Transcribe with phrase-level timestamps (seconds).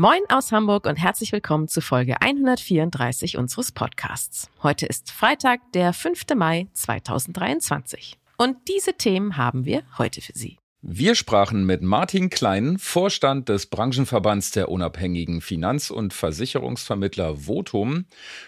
[0.00, 4.48] Moin aus Hamburg und herzlich willkommen zu Folge 134 unseres Podcasts.
[4.62, 6.24] Heute ist Freitag, der 5.
[6.36, 8.16] Mai 2023.
[8.36, 10.56] Und diese Themen haben wir heute für Sie.
[10.82, 18.04] Wir sprachen mit Martin Klein, Vorstand des Branchenverbands der unabhängigen Finanz- und Versicherungsvermittler Votum,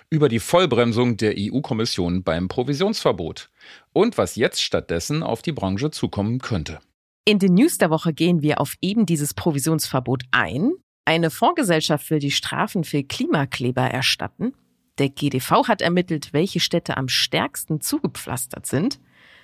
[0.08, 3.50] über die Vollbremsung der EU-Kommission beim Provisionsverbot
[3.92, 6.78] und was jetzt stattdessen auf die Branche zukommen könnte.
[7.24, 10.74] In den News der Woche gehen wir auf eben dieses Provisionsverbot ein
[11.10, 14.54] eine Fondsgesellschaft will die Strafen für Klimakleber erstatten.
[14.98, 19.00] Der GDV hat ermittelt, welche Städte am stärksten zugepflastert sind.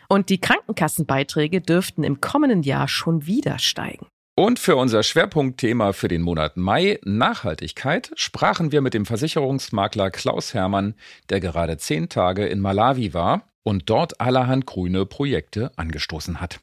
[0.09, 4.07] Und die Krankenkassenbeiträge dürften im kommenden Jahr schon wieder steigen.
[4.37, 10.55] Und für unser Schwerpunktthema für den Monat Mai, Nachhaltigkeit, sprachen wir mit dem Versicherungsmakler Klaus
[10.55, 10.95] Hermann,
[11.31, 16.61] der gerade zehn Tage in Malawi war und dort allerhand grüne Projekte angestoßen hat.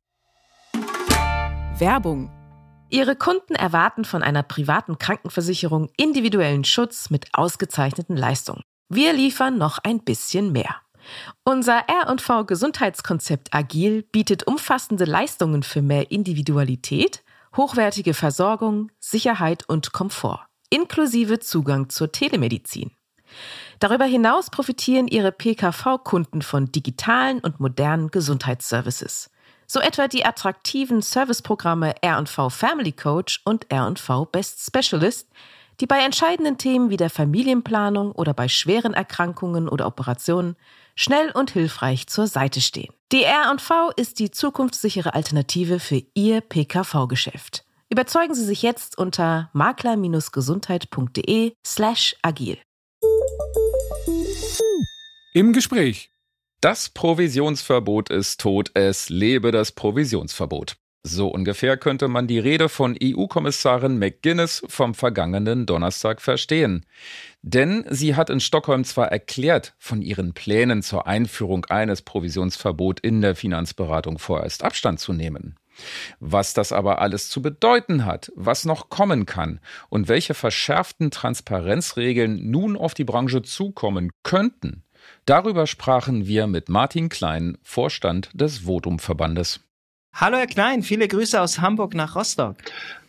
[1.78, 2.32] Werbung
[2.94, 8.62] Ihre Kunden erwarten von einer privaten Krankenversicherung individuellen Schutz mit ausgezeichneten Leistungen.
[8.88, 10.76] Wir liefern noch ein bisschen mehr.
[11.44, 17.24] Unser R&V Gesundheitskonzept Agil bietet umfassende Leistungen für mehr Individualität,
[17.58, 22.92] hochwertige Versorgung, Sicherheit und Komfort, inklusive Zugang zur Telemedizin.
[23.80, 29.32] Darüber hinaus profitieren Ihre PKV-Kunden von digitalen und modernen Gesundheitsservices.
[29.68, 35.30] So etwa die attraktiven Serviceprogramme R&V Family Coach und R&V Best Specialist,
[35.80, 40.56] die bei entscheidenden Themen wie der Familienplanung oder bei schweren Erkrankungen oder Operationen
[40.96, 42.94] schnell und hilfreich zur Seite stehen.
[43.12, 47.66] Die R&V ist die zukunftssichere Alternative für Ihr PKV-Geschäft.
[47.90, 52.58] Überzeugen Sie sich jetzt unter makler-gesundheit.de slash agil.
[55.34, 56.13] Im Gespräch
[56.64, 60.78] das Provisionsverbot ist tot, es lebe das Provisionsverbot.
[61.06, 66.86] So ungefähr könnte man die Rede von EU-Kommissarin McGuinness vom vergangenen Donnerstag verstehen.
[67.42, 73.20] Denn sie hat in Stockholm zwar erklärt, von ihren Plänen zur Einführung eines Provisionsverbots in
[73.20, 75.58] der Finanzberatung vorerst Abstand zu nehmen.
[76.22, 79.60] Was das aber alles zu bedeuten hat, was noch kommen kann
[79.90, 84.84] und welche verschärften Transparenzregeln nun auf die Branche zukommen könnten,
[85.26, 89.62] Darüber sprachen wir mit Martin Klein, Vorstand des Votum-Verbandes.
[90.14, 92.58] Hallo Herr Klein, viele Grüße aus Hamburg nach Rostock.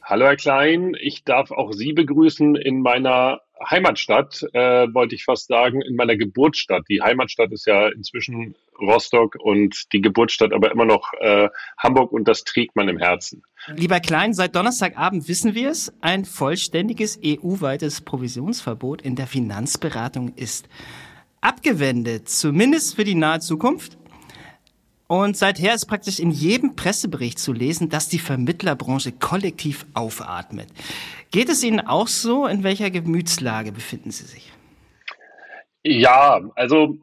[0.02, 3.40] Hallo Herr Klein, ich darf auch Sie begrüßen in meiner
[3.70, 6.84] Heimatstadt, äh, wollte ich fast sagen, in meiner Geburtsstadt.
[6.88, 12.26] Die Heimatstadt ist ja inzwischen Rostock und die Geburtsstadt aber immer noch äh, Hamburg und
[12.26, 13.42] das trägt man im Herzen.
[13.74, 20.68] Lieber Klein, seit Donnerstagabend wissen wir es, ein vollständiges EU-weites Provisionsverbot in der Finanzberatung ist
[21.44, 23.98] abgewendet, zumindest für die nahe Zukunft.
[25.06, 30.68] Und seither ist praktisch in jedem Pressebericht zu lesen, dass die Vermittlerbranche kollektiv aufatmet.
[31.30, 32.46] Geht es Ihnen auch so?
[32.46, 34.50] In welcher Gemütslage befinden Sie sich?
[35.82, 36.96] Ja, also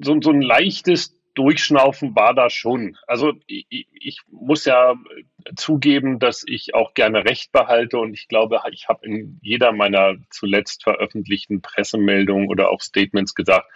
[0.00, 2.96] so, so ein leichtes Durchschnaufen war da schon.
[3.06, 4.94] Also ich, ich, muss ja
[5.56, 10.16] zugeben, dass ich auch gerne Recht behalte und ich glaube, ich habe in jeder meiner
[10.30, 13.70] zuletzt veröffentlichten Pressemeldungen oder auch Statements gesagt,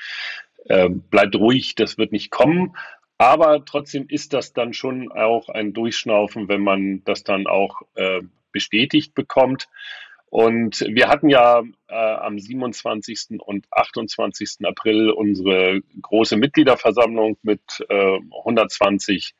[0.66, 2.76] äh, bleibt ruhig, das wird nicht kommen.
[3.18, 8.20] Aber trotzdem ist das dann schon auch ein Durchschnaufen, wenn man das dann auch äh,
[8.52, 9.68] bestätigt bekommt.
[10.28, 13.38] Und wir hatten ja äh, am 27.
[13.38, 14.58] und 28.
[14.64, 19.34] April unsere große Mitgliederversammlung mit äh, 120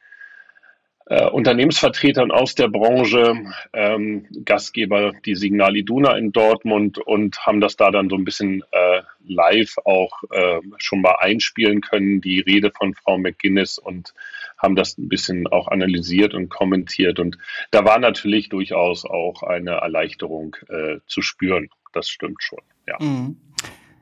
[1.09, 3.35] äh, Unternehmensvertretern aus der Branche,
[3.73, 8.65] ähm, Gastgeber die Signal Iduna in Dortmund und haben das da dann so ein bisschen
[8.73, 14.15] äh, live auch äh, schon mal einspielen können, die Rede von Frau McGuinness und
[14.59, 17.21] haben das ein bisschen auch analysiert und kommentiert.
[17.21, 17.39] Und
[17.71, 21.69] da war natürlich durchaus auch eine Erleichterung äh, zu spüren.
[21.93, 22.97] Das stimmt schon, ja.
[23.01, 23.37] Mhm.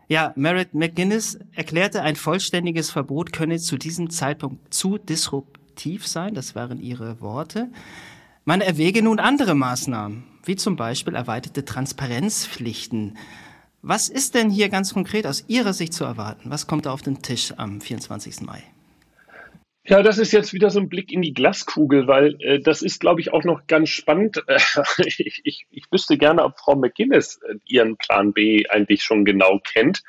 [0.07, 6.35] Ja, Merritt McGuinness erklärte, ein vollständiges Verbot könne zu diesem Zeitpunkt zu disruptiv aktiv sein,
[6.35, 7.69] das waren ihre Worte.
[8.45, 13.19] Man erwäge nun andere Maßnahmen, wie zum Beispiel erweiterte Transparenzpflichten.
[13.83, 16.49] Was ist denn hier ganz konkret aus Ihrer Sicht zu erwarten?
[16.49, 18.43] Was kommt da auf den Tisch am 24.
[18.43, 18.63] Mai?
[19.87, 23.01] Ja, das ist jetzt wieder so ein Blick in die Glaskugel, weil äh, das ist,
[23.01, 24.43] glaube ich, auch noch ganz spannend.
[25.05, 29.59] ich, ich, ich wüsste gerne, ob Frau McGuinness äh, ihren Plan B eigentlich schon genau
[29.59, 30.03] kennt.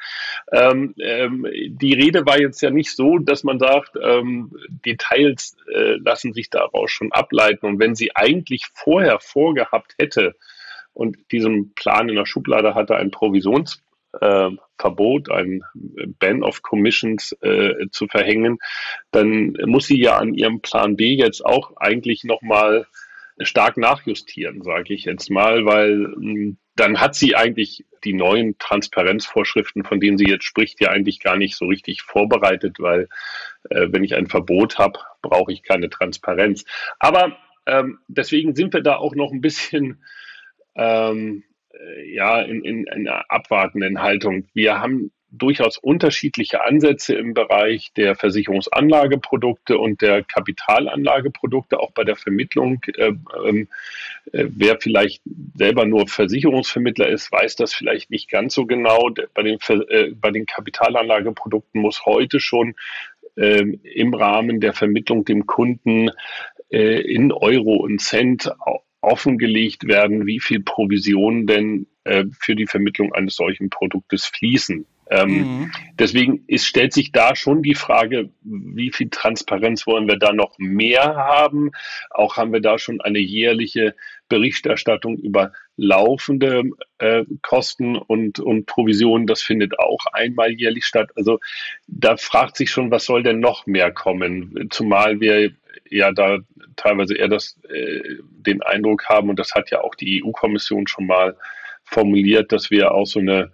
[0.53, 4.55] Ähm, ähm, die Rede war jetzt ja nicht so, dass man sagt, ähm,
[4.85, 7.65] Details äh, lassen sich daraus schon ableiten.
[7.65, 10.35] Und wenn sie eigentlich vorher vorgehabt hätte,
[10.93, 13.81] und diesem Plan in der Schublade hatte, ein Provisions
[14.21, 18.59] äh, Verbot, ein Ban of Commissions äh, zu verhängen,
[19.11, 22.87] dann muss sie ja an ihrem Plan B jetzt auch eigentlich nochmal
[23.39, 28.57] stark nachjustieren, sage ich jetzt mal, weil mh, hm, dann hat sie eigentlich die neuen
[28.57, 33.07] Transparenzvorschriften, von denen sie jetzt spricht, ja eigentlich gar nicht so richtig vorbereitet, weil
[33.69, 36.65] äh, wenn ich ein Verbot habe, brauche ich keine Transparenz.
[36.99, 40.03] Aber ähm, deswegen sind wir da auch noch ein bisschen
[40.75, 41.54] ähm, äh,
[42.07, 44.47] ja, in, in einer abwartenden Haltung.
[44.53, 52.15] Wir haben durchaus unterschiedliche Ansätze im Bereich der Versicherungsanlageprodukte und der Kapitalanlageprodukte, auch bei der
[52.15, 52.81] Vermittlung.
[52.97, 53.13] Äh,
[53.43, 53.65] äh,
[54.31, 55.21] wer vielleicht
[55.55, 59.09] selber nur Versicherungsvermittler ist, weiß das vielleicht nicht ganz so genau.
[59.33, 59.57] Bei den,
[59.89, 62.75] äh, bei den Kapitalanlageprodukten muss heute schon
[63.37, 66.09] ähm, im Rahmen der Vermittlung dem Kunden
[66.69, 68.49] äh, in Euro und Cent
[69.05, 74.85] offengelegt werden, wie viel Provisionen denn äh, für die Vermittlung eines solchen Produktes fließen.
[75.07, 75.71] Ähm, mhm.
[75.99, 80.55] Deswegen ist, stellt sich da schon die Frage, wie viel Transparenz wollen wir da noch
[80.57, 81.71] mehr haben?
[82.09, 83.95] Auch haben wir da schon eine jährliche
[84.29, 86.63] Berichterstattung über laufende
[86.97, 89.27] äh, Kosten und, und Provisionen.
[89.27, 91.11] Das findet auch einmal jährlich statt.
[91.15, 91.39] Also
[91.85, 94.67] da fragt sich schon, was soll denn noch mehr kommen?
[94.71, 95.51] Zumal wir
[95.89, 96.39] ja da
[96.75, 101.07] teilweise eher das, äh, den Eindruck haben, und das hat ja auch die EU-Kommission schon
[101.07, 101.35] mal
[101.83, 103.51] formuliert, dass wir auch so eine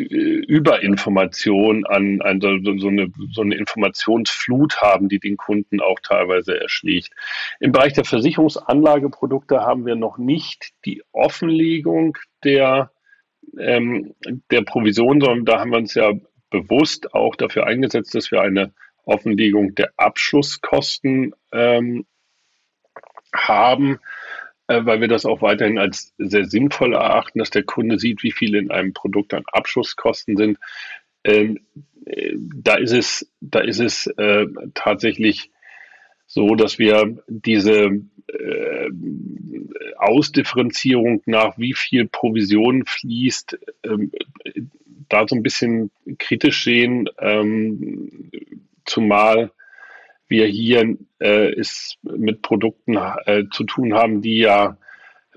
[0.00, 6.58] äh, Überinformation an, an so, eine, so eine Informationsflut haben, die den Kunden auch teilweise
[6.58, 7.10] erschlägt.
[7.58, 12.90] Im Bereich der Versicherungsanlageprodukte haben wir noch nicht die Offenlegung der,
[13.58, 14.14] ähm,
[14.50, 16.12] der Provision, sondern da haben wir uns ja
[16.50, 18.72] bewusst auch dafür eingesetzt, dass wir eine
[19.04, 22.06] Offenlegung der Abschlusskosten ähm,
[23.34, 23.98] haben,
[24.66, 28.32] äh, weil wir das auch weiterhin als sehr sinnvoll erachten, dass der Kunde sieht, wie
[28.32, 30.58] viel in einem Produkt an Abschlusskosten sind.
[31.24, 31.60] Ähm,
[32.06, 35.50] äh, da ist es, da ist es äh, tatsächlich
[36.26, 37.90] so, dass wir diese
[38.28, 38.90] äh,
[39.96, 44.12] Ausdifferenzierung nach wie viel Provision fließt, ähm,
[45.08, 47.08] da so ein bisschen kritisch sehen.
[48.90, 49.50] Ähm, zumal
[50.28, 52.96] wir hier äh, es mit Produkten
[53.26, 54.76] äh, zu tun haben, die ja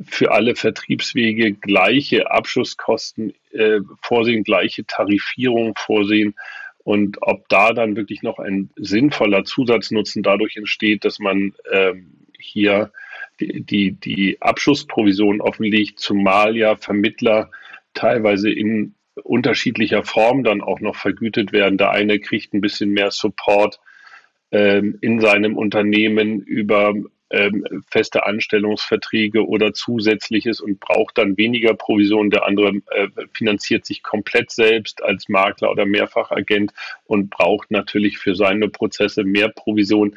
[0.03, 6.35] für alle Vertriebswege gleiche Abschlusskosten äh, vorsehen, gleiche Tarifierung vorsehen.
[6.83, 11.93] Und ob da dann wirklich noch ein sinnvoller Zusatznutzen dadurch entsteht, dass man äh,
[12.37, 12.91] hier
[13.39, 17.49] die, die, die Abschlussprovision offenlegt, zumal ja Vermittler
[17.93, 21.77] teilweise in unterschiedlicher Form dann auch noch vergütet werden.
[21.77, 23.79] Der eine kriegt ein bisschen mehr Support
[24.51, 26.93] ähm, in seinem Unternehmen über
[27.33, 32.29] ähm, feste Anstellungsverträge oder zusätzliches und braucht dann weniger Provision.
[32.29, 36.73] Der andere äh, finanziert sich komplett selbst als Makler oder Mehrfachagent
[37.05, 40.15] und braucht natürlich für seine Prozesse mehr Provision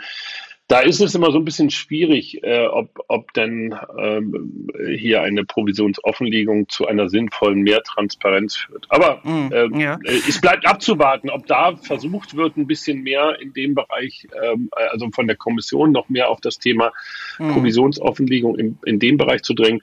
[0.69, 5.45] da ist es immer so ein bisschen schwierig, äh, ob, ob denn ähm, hier eine
[5.45, 8.87] Provisionsoffenlegung zu einer sinnvollen Mehrtransparenz führt.
[8.89, 9.99] Aber mm, ähm, ja.
[10.05, 14.69] Äh, es bleibt abzuwarten, ob da versucht wird, ein bisschen mehr in dem Bereich, ähm,
[14.91, 16.93] also von der Kommission noch mehr auf das Thema
[17.39, 17.53] mm.
[17.53, 19.81] Provisionsoffenlegung in, in dem Bereich zu drängen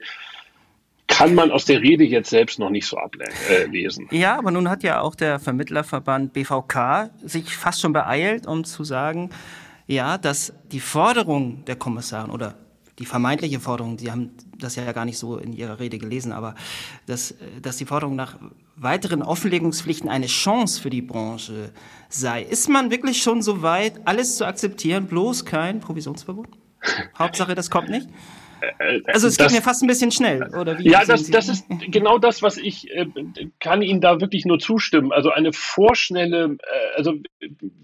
[1.06, 4.08] kann man aus der Rede jetzt selbst noch nicht so ablesen.
[4.10, 8.64] Äh, ja, aber nun hat ja auch der Vermittlerverband BVK sich fast schon beeilt, um
[8.64, 9.30] zu sagen,
[9.86, 12.56] ja, dass die Forderung der Kommissarin oder
[12.98, 16.54] die vermeintliche Forderung, Sie haben das ja gar nicht so in Ihrer Rede gelesen, aber
[17.06, 18.38] dass, dass die Forderung nach
[18.76, 21.72] weiteren Offenlegungspflichten eine Chance für die Branche
[22.08, 22.42] sei.
[22.42, 26.48] Ist man wirklich schon so weit, alles zu akzeptieren, bloß kein Provisionsverbot?
[27.18, 28.08] Hauptsache, das kommt nicht?
[29.06, 30.88] Also es das, geht mir fast ein bisschen schnell, oder wie?
[30.88, 33.06] Ja, das, das ist genau das, was ich äh,
[33.60, 35.12] kann Ihnen da wirklich nur zustimmen.
[35.12, 37.14] Also eine vorschnelle, äh, also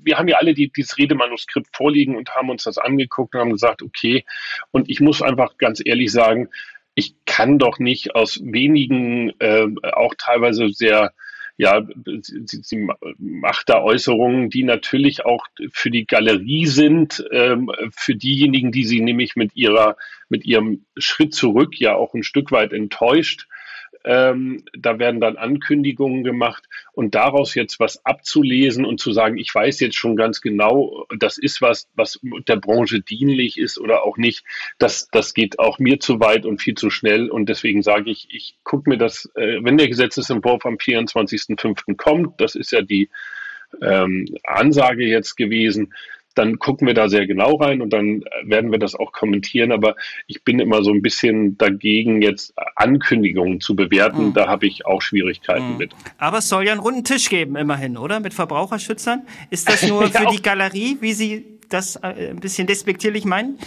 [0.02, 3.52] wir haben ja alle die, dieses Redemanuskript vorliegen und haben uns das angeguckt und haben
[3.52, 4.24] gesagt, okay,
[4.70, 6.48] und ich muss einfach ganz ehrlich sagen,
[6.94, 11.12] ich kann doch nicht aus wenigen, äh, auch teilweise sehr
[11.60, 11.86] ja,
[12.22, 12.88] sie, sie
[13.18, 19.02] macht da Äußerungen, die natürlich auch für die Galerie sind, ähm, für diejenigen, die sie
[19.02, 19.98] nämlich mit ihrer,
[20.30, 23.46] mit ihrem Schritt zurück ja auch ein Stück weit enttäuscht.
[24.04, 29.54] Ähm, da werden dann Ankündigungen gemacht und daraus jetzt was abzulesen und zu sagen, ich
[29.54, 34.16] weiß jetzt schon ganz genau, das ist was, was der Branche dienlich ist oder auch
[34.16, 34.44] nicht,
[34.78, 37.30] das, das geht auch mir zu weit und viel zu schnell.
[37.30, 41.96] Und deswegen sage ich, ich gucke mir das, äh, wenn der Gesetzesentwurf am 24.05.
[41.96, 43.10] kommt, das ist ja die
[43.82, 45.92] ähm, Ansage jetzt gewesen,
[46.34, 49.72] dann gucken wir da sehr genau rein und dann werden wir das auch kommentieren.
[49.72, 49.96] Aber
[50.26, 54.28] ich bin immer so ein bisschen dagegen, jetzt Ankündigungen zu bewerten.
[54.28, 54.34] Mhm.
[54.34, 55.78] Da habe ich auch Schwierigkeiten mhm.
[55.78, 55.92] mit.
[56.18, 58.20] Aber es soll ja einen runden Tisch geben, immerhin, oder?
[58.20, 59.22] Mit Verbraucherschützern.
[59.50, 63.58] Ist das nur für ja, die Galerie, wie Sie das äh, ein bisschen despektierlich meinen?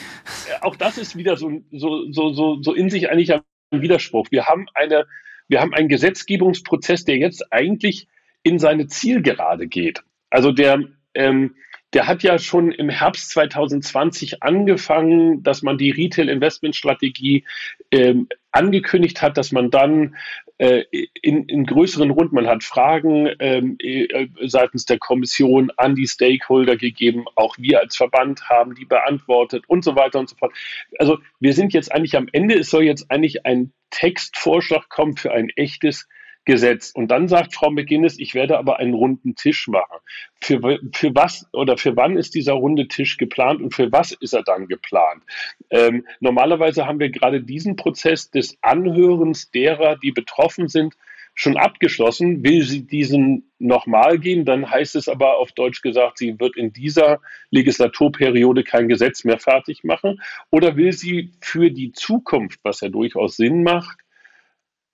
[0.61, 3.41] Auch das ist wieder so, so, so, so, so in sich eigentlich ein
[3.71, 4.27] Widerspruch.
[4.31, 5.05] Wir haben eine,
[5.47, 8.07] wir haben einen Gesetzgebungsprozess, der jetzt eigentlich
[8.43, 10.03] in seine Zielgerade geht.
[10.29, 11.55] Also der, ähm,
[11.93, 17.45] der hat ja schon im Herbst 2020 angefangen, dass man die Retail-Investment-Strategie
[17.91, 20.15] ähm, angekündigt hat, dass man dann
[20.57, 20.83] äh,
[21.21, 26.77] in, in größeren Runden, man hat Fragen ähm, äh, seitens der Kommission an die Stakeholder
[26.77, 30.53] gegeben, auch wir als Verband haben die beantwortet und so weiter und so fort.
[30.99, 35.31] Also wir sind jetzt eigentlich am Ende, es soll jetzt eigentlich ein Textvorschlag kommen für
[35.31, 36.07] ein echtes
[36.45, 36.91] Gesetz.
[36.91, 39.97] Und dann sagt Frau McGuinness, ich werde aber einen runden Tisch machen.
[40.41, 44.33] Für, für was oder für wann ist dieser runde Tisch geplant und für was ist
[44.33, 45.23] er dann geplant?
[45.69, 50.95] Ähm, normalerweise haben wir gerade diesen Prozess des Anhörens derer, die betroffen sind,
[51.35, 52.43] schon abgeschlossen.
[52.43, 56.73] Will sie diesen nochmal gehen, dann heißt es aber auf Deutsch gesagt, sie wird in
[56.73, 60.21] dieser Legislaturperiode kein Gesetz mehr fertig machen.
[60.51, 63.97] Oder will sie für die Zukunft, was ja durchaus Sinn macht,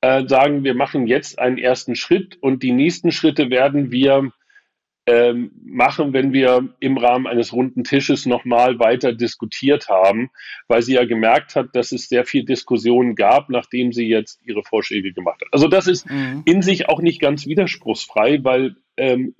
[0.01, 4.31] äh, sagen, wir machen jetzt einen ersten Schritt und die nächsten Schritte werden wir
[5.09, 10.29] ähm, machen, wenn wir im Rahmen eines runden Tisches nochmal weiter diskutiert haben,
[10.67, 14.61] weil sie ja gemerkt hat, dass es sehr viel Diskussionen gab, nachdem sie jetzt ihre
[14.63, 15.47] Vorschläge gemacht hat.
[15.51, 16.43] Also das ist mhm.
[16.45, 19.33] in sich auch nicht ganz widerspruchsfrei, weil ähm,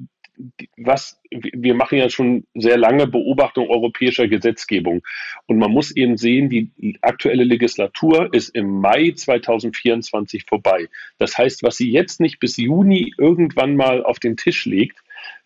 [0.77, 5.01] was, wir machen ja schon sehr lange Beobachtung europäischer Gesetzgebung.
[5.47, 10.87] Und man muss eben sehen, die aktuelle Legislatur ist im Mai 2024 vorbei.
[11.17, 14.97] Das heißt, was sie jetzt nicht bis Juni irgendwann mal auf den Tisch legt,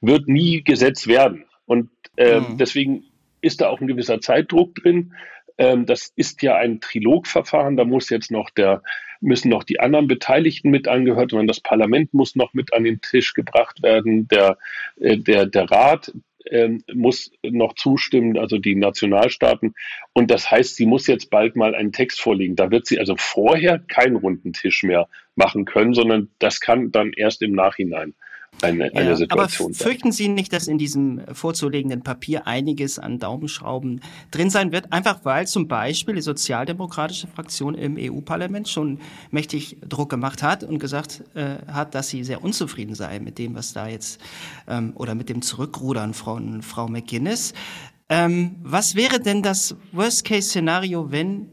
[0.02, 1.46] wird nie Gesetz werden.
[1.66, 2.58] Und äh, mhm.
[2.58, 3.06] deswegen
[3.42, 5.14] ist da auch ein gewisser Zeitdruck drin.
[5.58, 7.78] Ähm, das ist ja ein Trilogverfahren.
[7.78, 8.82] Da muss jetzt noch der,
[9.22, 11.48] müssen noch die anderen Beteiligten mit angehört werden.
[11.48, 14.28] Das Parlament muss noch mit an den Tisch gebracht werden.
[14.28, 14.58] Der,
[15.00, 16.12] äh, der, der Rat
[16.50, 19.74] ähm, muss noch zustimmen, also die Nationalstaaten.
[20.14, 22.56] Und das heißt, sie muss jetzt bald mal einen Text vorlegen.
[22.56, 27.14] Da wird sie also vorher keinen runden Tisch mehr machen können, sondern das kann dann
[27.14, 28.14] erst im Nachhinein
[28.62, 29.68] eine, ja, eine Situation.
[29.68, 34.92] Aber fürchten Sie nicht, dass in diesem vorzulegenden Papier einiges an Daumenschrauben drin sein wird,
[34.92, 39.00] einfach weil zum Beispiel die sozialdemokratische Fraktion im EU-Parlament schon
[39.32, 43.56] mächtig Druck gemacht hat und gesagt äh, hat, dass sie sehr unzufrieden sei mit dem,
[43.56, 44.22] was da jetzt
[44.68, 47.54] ähm, oder mit dem Zurückrudern von Frau McGuinness.
[48.10, 51.50] Ähm, was wäre denn das Worst-Case-Szenario, wenn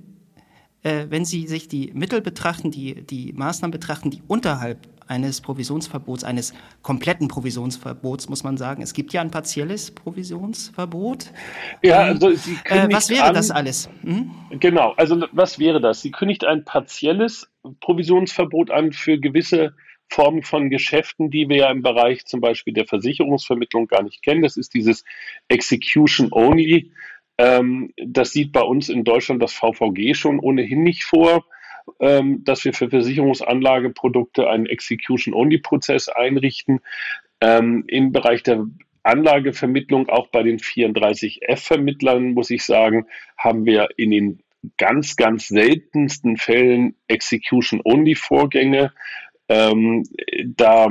[0.83, 6.25] äh, wenn Sie sich die Mittel betrachten, die, die Maßnahmen betrachten, die unterhalb eines Provisionsverbots,
[6.25, 8.81] eines kompletten Provisionsverbots, muss man sagen.
[8.81, 11.33] Es gibt ja ein partielles Provisionsverbot.
[11.83, 13.91] Ja, ähm, also Sie äh, was wäre an, das alles?
[14.03, 14.31] Hm?
[14.51, 16.01] Genau, also was wäre das?
[16.01, 17.51] Sie kündigt ein partielles
[17.81, 19.75] Provisionsverbot an für gewisse
[20.09, 24.43] Formen von Geschäften, die wir ja im Bereich zum Beispiel der Versicherungsvermittlung gar nicht kennen.
[24.43, 25.05] Das ist dieses
[25.49, 26.93] Execution Only.
[27.37, 31.45] Ähm, das sieht bei uns in Deutschland das VVG schon ohnehin nicht vor
[32.01, 36.81] ähm, dass wir für Versicherungsanlageprodukte einen Execution-Only-Prozess einrichten.
[37.41, 38.67] Ähm, Im Bereich der
[39.03, 43.07] Anlagevermittlung, auch bei den 34F-Vermittlern, muss ich sagen,
[43.37, 44.43] haben wir in den
[44.77, 48.93] ganz, ganz seltensten Fällen Execution-Only-Vorgänge.
[49.49, 50.05] Ähm,
[50.45, 50.89] da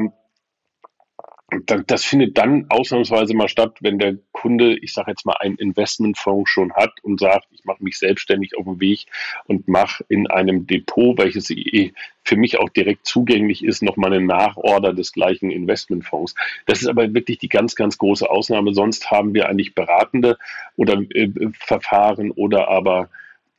[1.88, 6.50] das findet dann ausnahmsweise mal statt, wenn der Kunde, ich sage jetzt mal, einen Investmentfonds
[6.50, 9.06] schon hat und sagt, ich mache mich selbstständig auf den Weg
[9.46, 14.26] und mache in einem Depot, welches eh für mich auch direkt zugänglich ist, nochmal eine
[14.26, 16.36] Nachorder des gleichen Investmentfonds.
[16.66, 18.74] Das ist aber wirklich die ganz, ganz große Ausnahme.
[18.74, 20.38] Sonst haben wir eigentlich beratende
[20.76, 23.10] oder äh, Verfahren oder aber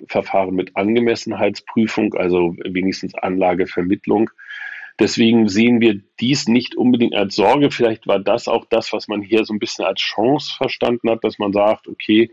[0.08, 4.30] Verfahren mit Angemessenheitsprüfung, also wenigstens Anlagevermittlung.
[5.00, 7.70] Deswegen sehen wir dies nicht unbedingt als Sorge.
[7.70, 11.24] Vielleicht war das auch das, was man hier so ein bisschen als Chance verstanden hat,
[11.24, 12.30] dass man sagt, okay,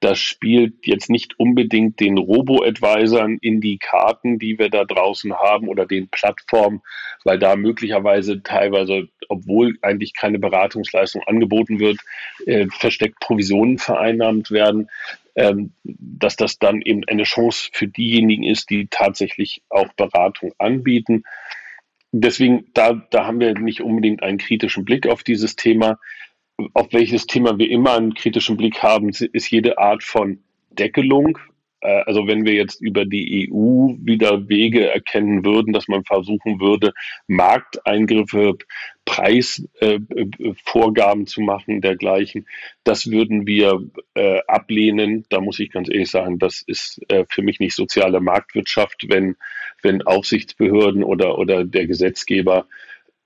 [0.00, 5.66] das spielt jetzt nicht unbedingt den Robo-Advisern in die Karten, die wir da draußen haben
[5.66, 6.82] oder den Plattformen,
[7.24, 11.98] weil da möglicherweise teilweise, obwohl eigentlich keine Beratungsleistung angeboten wird,
[12.46, 14.88] äh, versteckt Provisionen vereinnahmt werden.
[15.36, 21.24] ähm, dass das dann eben eine Chance für diejenigen ist, die tatsächlich auch Beratung anbieten.
[22.16, 25.98] Deswegen, da, da haben wir nicht unbedingt einen kritischen Blick auf dieses Thema.
[26.72, 30.38] Auf welches Thema wir immer einen kritischen Blick haben, ist jede Art von
[30.70, 31.36] Deckelung
[31.84, 36.92] also wenn wir jetzt über die EU wieder Wege erkennen würden, dass man versuchen würde,
[37.26, 38.56] Markteingriffe,
[39.04, 42.46] Preisvorgaben äh, zu machen, dergleichen,
[42.84, 43.82] das würden wir
[44.14, 45.26] äh, ablehnen.
[45.28, 49.36] Da muss ich ganz ehrlich sagen, das ist äh, für mich nicht soziale Marktwirtschaft, wenn,
[49.82, 52.66] wenn Aufsichtsbehörden oder, oder der Gesetzgeber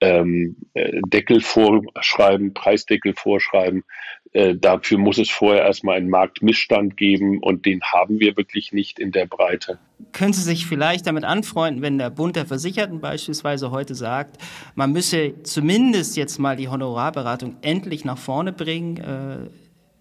[0.00, 3.84] ähm, äh, Deckel vorschreiben, Preisdeckel vorschreiben.
[4.32, 8.98] Äh, dafür muss es vorher erstmal einen Marktmissstand geben und den haben wir wirklich nicht
[8.98, 9.78] in der Breite.
[10.12, 14.36] Können Sie sich vielleicht damit anfreunden, wenn der Bund der Versicherten beispielsweise heute sagt,
[14.74, 19.50] man müsse zumindest jetzt mal die Honorarberatung endlich nach vorne bringen, äh,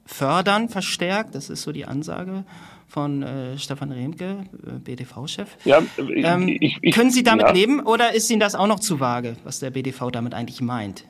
[0.06, 2.46] fördern, verstärkt, das ist so die Ansage
[2.88, 5.50] von äh, Stefan Remke, äh, BDV-Chef.
[5.66, 7.54] Ja, ähm, ich, ich, können Sie damit ja.
[7.54, 11.06] leben oder ist Ihnen das auch noch zu vage, was der BDV damit eigentlich meint?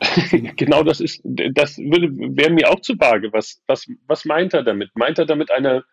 [0.56, 3.32] genau, das ist, das wäre mir auch zu vage.
[3.32, 4.90] Was, was, was meint er damit?
[4.94, 5.84] Meint er damit eine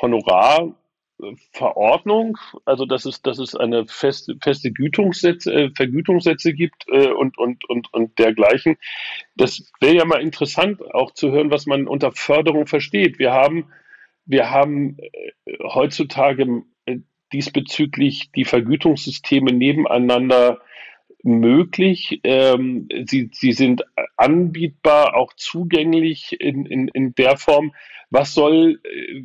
[0.00, 7.36] Honorarverordnung, also dass es, dass es eine feste, feste Gütungssätze, äh, Vergütungssätze gibt äh, und,
[7.38, 8.78] und, und, und dergleichen.
[9.36, 13.18] Das wäre ja mal interessant, auch zu hören, was man unter Förderung versteht.
[13.18, 13.66] Wir haben
[14.26, 16.98] wir haben äh, heutzutage äh,
[17.32, 20.60] diesbezüglich die Vergütungssysteme nebeneinander
[21.22, 22.20] möglich.
[22.24, 23.82] Ähm, sie, sie sind
[24.16, 27.74] anbietbar, auch zugänglich in, in, in der Form.
[28.10, 29.22] Was soll, äh,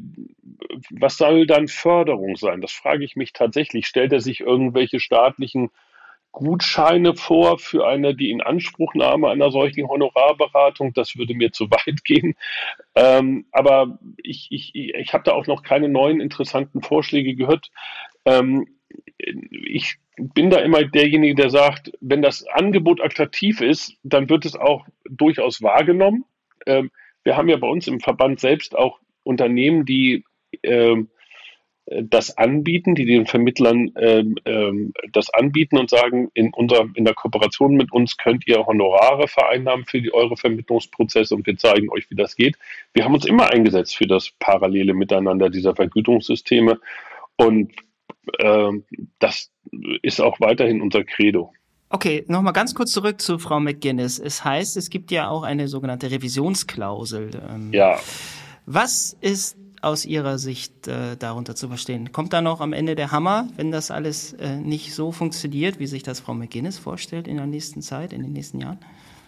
[0.91, 2.62] was soll dann Förderung sein?
[2.62, 3.88] Das frage ich mich tatsächlich.
[3.88, 5.70] Stellt er sich irgendwelche staatlichen
[6.31, 10.93] Gutscheine vor für eine die Inanspruchnahme einer solchen Honorarberatung.
[10.93, 12.35] Das würde mir zu weit gehen.
[12.95, 17.69] Ähm, aber ich, ich, ich habe da auch noch keine neuen interessanten Vorschläge gehört.
[18.25, 18.67] Ähm,
[19.17, 24.55] ich bin da immer derjenige, der sagt, wenn das Angebot attraktiv ist, dann wird es
[24.55, 26.25] auch durchaus wahrgenommen.
[26.65, 26.91] Ähm,
[27.23, 30.25] wir haben ja bei uns im Verband selbst auch Unternehmen, die
[30.63, 31.09] ähm,
[32.03, 37.13] das anbieten, die den Vermittlern ähm, ähm, das anbieten und sagen, in, unserer, in der
[37.13, 42.09] Kooperation mit uns könnt ihr Honorare vereinnahmen für die, eure Vermittlungsprozesse und wir zeigen euch,
[42.09, 42.57] wie das geht.
[42.94, 46.79] Wir haben uns immer eingesetzt für das parallele Miteinander dieser Vergütungssysteme
[47.35, 47.72] und
[48.39, 48.85] ähm,
[49.20, 49.51] das
[50.01, 51.51] ist auch weiterhin unser Credo.
[51.89, 54.18] Okay, nochmal ganz kurz zurück zu Frau McGuinness.
[54.18, 57.31] Es heißt, es gibt ja auch eine sogenannte Revisionsklausel.
[57.50, 58.00] Ähm, ja.
[58.66, 62.11] Was ist aus Ihrer Sicht äh, darunter zu verstehen?
[62.11, 65.87] Kommt da noch am Ende der Hammer, wenn das alles äh, nicht so funktioniert, wie
[65.87, 68.79] sich das Frau McGuinness vorstellt in der nächsten Zeit, in den nächsten Jahren?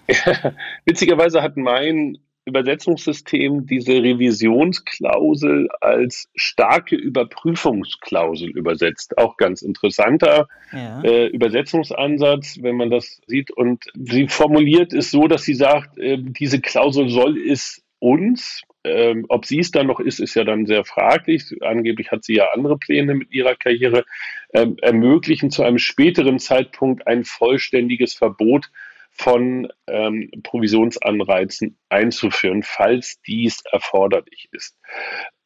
[0.85, 9.17] Witzigerweise hat mein Übersetzungssystem diese Revisionsklausel als starke Überprüfungsklausel übersetzt.
[9.17, 11.01] Auch ganz interessanter ja.
[11.03, 13.51] äh, Übersetzungsansatz, wenn man das sieht.
[13.51, 19.25] Und sie formuliert es so, dass sie sagt, äh, diese Klausel soll es uns, ähm,
[19.29, 21.43] ob sie es dann noch ist, ist ja dann sehr fraglich.
[21.61, 24.05] Angeblich hat sie ja andere Pläne mit ihrer Karriere.
[24.53, 28.69] Ähm, ermöglichen zu einem späteren Zeitpunkt ein vollständiges Verbot
[29.11, 34.77] von ähm, Provisionsanreizen einzuführen, falls dies erforderlich ist.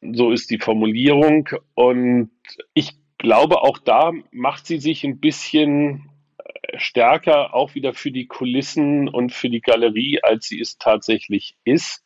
[0.00, 2.30] So ist die Formulierung und
[2.74, 8.26] ich glaube, auch da macht sie sich ein bisschen äh, stärker auch wieder für die
[8.26, 12.04] Kulissen und für die Galerie, als sie es tatsächlich ist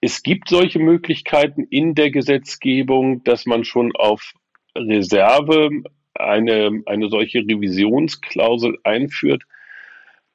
[0.00, 4.32] es gibt solche Möglichkeiten in der Gesetzgebung, dass man schon auf
[4.76, 5.70] Reserve
[6.14, 9.42] eine, eine solche Revisionsklausel einführt,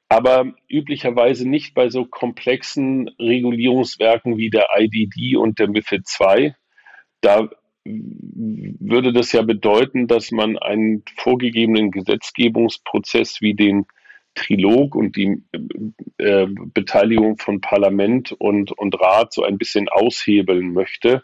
[0.08, 6.54] aber üblicherweise nicht bei so komplexen Regulierungswerken wie der IDD und der MIFID II.
[7.20, 7.48] Da
[7.84, 13.86] würde das ja bedeuten, dass man einen vorgegebenen Gesetzgebungsprozess wie den
[14.34, 15.42] Trilog und die
[16.18, 21.22] äh, Beteiligung von Parlament und, und Rat so ein bisschen aushebeln möchte.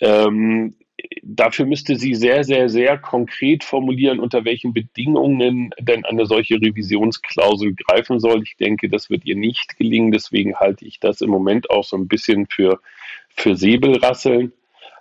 [0.00, 0.74] Ähm,
[1.22, 7.74] dafür müsste sie sehr, sehr, sehr konkret formulieren, unter welchen Bedingungen denn eine solche Revisionsklausel
[7.74, 8.42] greifen soll.
[8.42, 10.12] Ich denke, das wird ihr nicht gelingen.
[10.12, 12.80] Deswegen halte ich das im Moment auch so ein bisschen für,
[13.28, 14.52] für Säbelrasseln.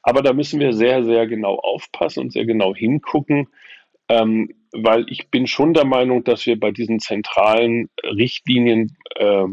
[0.04, 3.48] Aber da müssen wir sehr, sehr genau aufpassen und sehr genau hingucken,
[4.10, 9.46] ähm, weil ich bin schon der Meinung, dass wir bei diesen zentralen Richtlinien äh,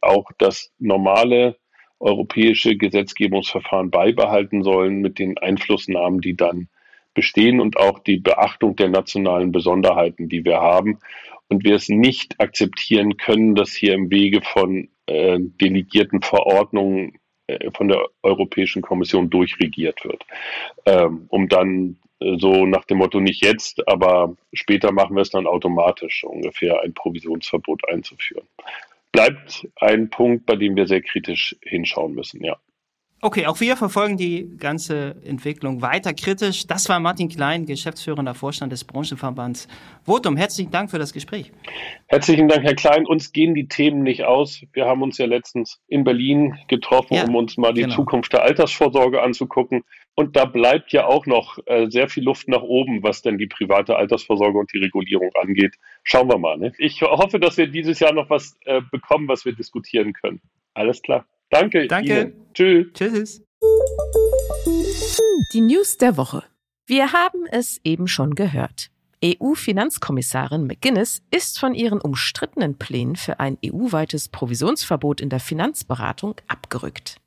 [0.00, 1.56] auch das normale
[2.00, 6.68] europäische Gesetzgebungsverfahren beibehalten sollen mit den Einflussnahmen, die dann
[7.14, 10.98] bestehen und auch die Beachtung der nationalen Besonderheiten, die wir haben.
[11.48, 17.70] Und wir es nicht akzeptieren können, dass hier im Wege von äh, delegierten Verordnungen äh,
[17.72, 20.24] von der Europäischen Kommission durchregiert wird,
[20.86, 21.98] ähm, um dann
[22.38, 26.94] so nach dem Motto nicht jetzt, aber später machen wir es dann automatisch, ungefähr ein
[26.94, 28.46] Provisionsverbot einzuführen.
[29.12, 32.56] Bleibt ein Punkt, bei dem wir sehr kritisch hinschauen müssen, ja.
[33.24, 36.66] Okay, auch wir verfolgen die ganze Entwicklung weiter kritisch.
[36.66, 39.68] Das war Martin Klein, geschäftsführender Vorstand des Branchenverbands
[40.04, 40.36] Votum.
[40.36, 41.52] Herzlichen Dank für das Gespräch.
[42.08, 43.06] Herzlichen Dank, Herr Klein.
[43.06, 44.64] Uns gehen die Themen nicht aus.
[44.72, 47.94] Wir haben uns ja letztens in Berlin getroffen, ja, um uns mal die genau.
[47.94, 49.84] Zukunft der Altersvorsorge anzugucken.
[50.14, 53.46] Und da bleibt ja auch noch äh, sehr viel Luft nach oben, was denn die
[53.46, 55.76] private Altersvorsorge und die Regulierung angeht.
[56.02, 56.58] Schauen wir mal.
[56.58, 56.72] Ne?
[56.78, 60.40] Ich hoffe, dass wir dieses Jahr noch was äh, bekommen, was wir diskutieren können.
[60.74, 61.26] Alles klar.
[61.48, 61.86] Danke.
[61.86, 62.20] Danke.
[62.20, 62.46] Ihnen.
[62.52, 62.86] Tschüss.
[62.92, 63.44] Tschüss.
[65.52, 66.44] Die News der Woche.
[66.86, 68.90] Wir haben es eben schon gehört.
[69.24, 77.21] EU-Finanzkommissarin McGuinness ist von ihren umstrittenen Plänen für ein EU-weites Provisionsverbot in der Finanzberatung abgerückt.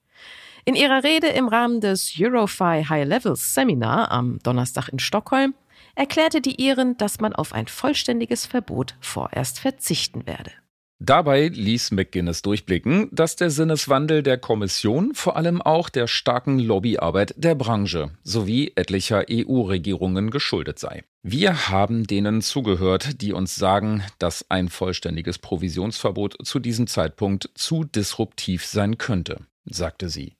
[0.67, 5.53] In ihrer Rede im Rahmen des Eurofi High Levels Seminar am Donnerstag in Stockholm
[5.93, 10.49] erklärte die Iren, dass man auf ein vollständiges Verbot vorerst verzichten werde.
[10.97, 17.35] Dabei ließ McGuinness durchblicken, dass der Sinneswandel der Kommission vor allem auch der starken Lobbyarbeit
[17.37, 21.03] der Branche sowie etlicher EU-Regierungen geschuldet sei.
[21.21, 27.83] Wir haben denen zugehört, die uns sagen, dass ein vollständiges Provisionsverbot zu diesem Zeitpunkt zu
[27.83, 30.33] disruptiv sein könnte, sagte sie.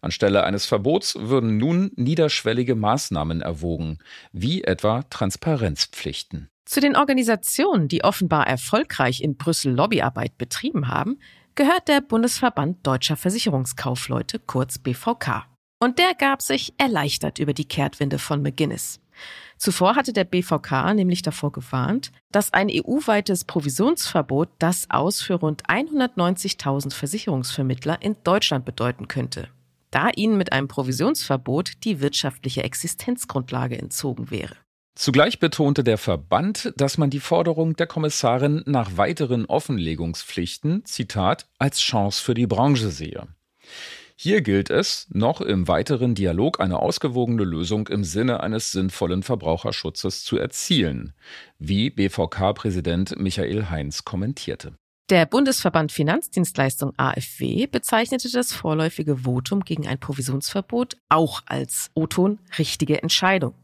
[0.00, 3.98] Anstelle eines Verbots würden nun niederschwellige Maßnahmen erwogen,
[4.32, 6.48] wie etwa Transparenzpflichten.
[6.64, 11.18] Zu den Organisationen, die offenbar erfolgreich in Brüssel Lobbyarbeit betrieben haben,
[11.54, 15.46] gehört der Bundesverband Deutscher Versicherungskaufleute, kurz BVK.
[15.82, 19.00] Und der gab sich erleichtert über die Kehrtwinde von McGuinness.
[19.56, 25.64] Zuvor hatte der BVK nämlich davor gewarnt, dass ein EU-weites Provisionsverbot das Aus für rund
[25.66, 29.48] 190.000 Versicherungsvermittler in Deutschland bedeuten könnte,
[29.90, 34.56] da ihnen mit einem Provisionsverbot die wirtschaftliche Existenzgrundlage entzogen wäre.
[34.94, 41.80] Zugleich betonte der Verband, dass man die Forderung der Kommissarin nach weiteren Offenlegungspflichten, Zitat, als
[41.80, 43.28] Chance für die Branche sehe.
[44.16, 50.24] Hier gilt es, noch im weiteren Dialog eine ausgewogene Lösung im Sinne eines sinnvollen Verbraucherschutzes
[50.24, 51.14] zu erzielen,
[51.58, 54.74] wie BVK-Präsident Michael Heinz kommentierte.
[55.10, 63.02] Der Bundesverband Finanzdienstleistung AFW bezeichnete das vorläufige Votum gegen ein Provisionsverbot auch als O-Ton richtige
[63.02, 63.54] Entscheidung.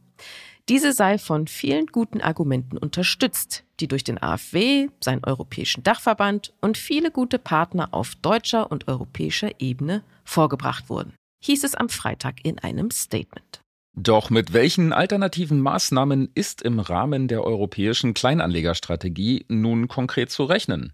[0.69, 6.77] Diese sei von vielen guten Argumenten unterstützt, die durch den AfW, seinen europäischen Dachverband und
[6.77, 11.13] viele gute Partner auf deutscher und europäischer Ebene vorgebracht wurden,
[11.45, 13.61] hieß es am Freitag in einem Statement.
[13.95, 20.93] Doch mit welchen alternativen Maßnahmen ist im Rahmen der europäischen Kleinanlegerstrategie nun konkret zu rechnen?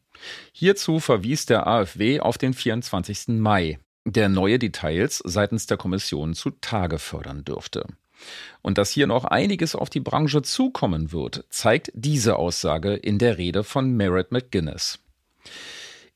[0.53, 3.29] Hierzu verwies der AfW auf den 24.
[3.29, 7.87] Mai, der neue Details seitens der Kommission zutage fördern dürfte.
[8.63, 13.39] Und dass hier noch einiges auf die Branche zukommen wird, zeigt diese Aussage in der
[13.39, 15.01] Rede von Merritt McGuinness.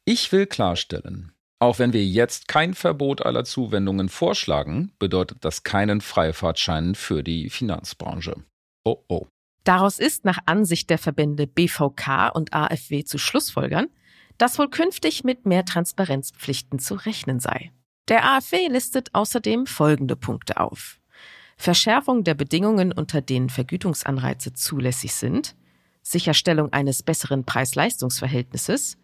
[0.04, 6.00] Ich will klarstellen, auch wenn wir jetzt kein Verbot aller Zuwendungen vorschlagen, bedeutet das keinen
[6.00, 8.36] Freifahrtschein für die Finanzbranche.
[8.84, 9.26] Oh oh.
[9.66, 13.88] Daraus ist nach Ansicht der Verbände BVK und AfW zu Schlussfolgern,
[14.38, 17.72] dass wohl künftig mit mehr Transparenzpflichten zu rechnen sei.
[18.06, 21.00] Der AfW listet außerdem folgende Punkte auf.
[21.56, 25.56] Verschärfung der Bedingungen, unter denen Vergütungsanreize zulässig sind,
[26.00, 28.98] Sicherstellung eines besseren Preis-Leistungs-Verhältnisses,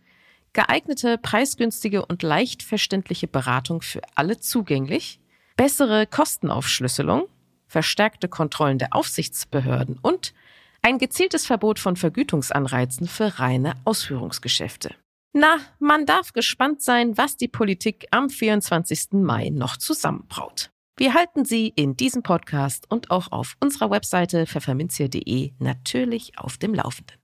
[0.52, 5.18] geeignete, preisgünstige und leicht verständliche Beratung für alle zugänglich,
[5.56, 7.26] bessere Kostenaufschlüsselung,
[7.66, 10.34] verstärkte Kontrollen der Aufsichtsbehörden und
[10.82, 14.94] ein gezieltes Verbot von Vergütungsanreizen für reine Ausführungsgeschäfte.
[15.32, 19.12] Na, man darf gespannt sein, was die Politik am 24.
[19.12, 20.70] Mai noch zusammenbraut.
[20.98, 26.74] Wir halten Sie in diesem Podcast und auch auf unserer Webseite pfefferminzia.de natürlich auf dem
[26.74, 27.16] Laufenden.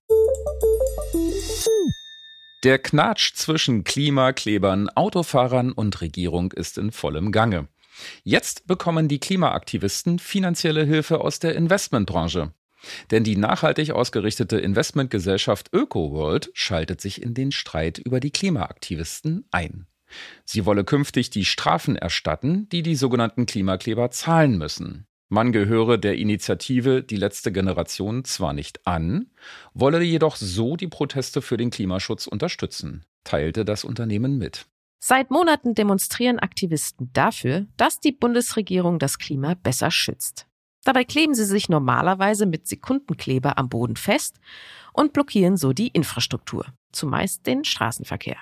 [2.64, 7.68] Der Knatsch zwischen Klimaklebern, Autofahrern und Regierung ist in vollem Gange.
[8.24, 12.52] Jetzt bekommen die Klimaaktivisten finanzielle Hilfe aus der Investmentbranche.
[13.10, 19.86] Denn die nachhaltig ausgerichtete Investmentgesellschaft ÖkoWorld schaltet sich in den Streit über die Klimaaktivisten ein.
[20.44, 25.06] Sie wolle künftig die Strafen erstatten, die die sogenannten Klimakleber zahlen müssen.
[25.30, 29.30] Man gehöre der Initiative Die letzte Generation zwar nicht an,
[29.74, 34.66] wolle jedoch so die Proteste für den Klimaschutz unterstützen, teilte das Unternehmen mit.
[35.00, 40.47] Seit Monaten demonstrieren Aktivisten dafür, dass die Bundesregierung das Klima besser schützt.
[40.88, 44.40] Dabei kleben sie sich normalerweise mit Sekundenkleber am Boden fest
[44.94, 48.38] und blockieren so die Infrastruktur, zumeist den Straßenverkehr.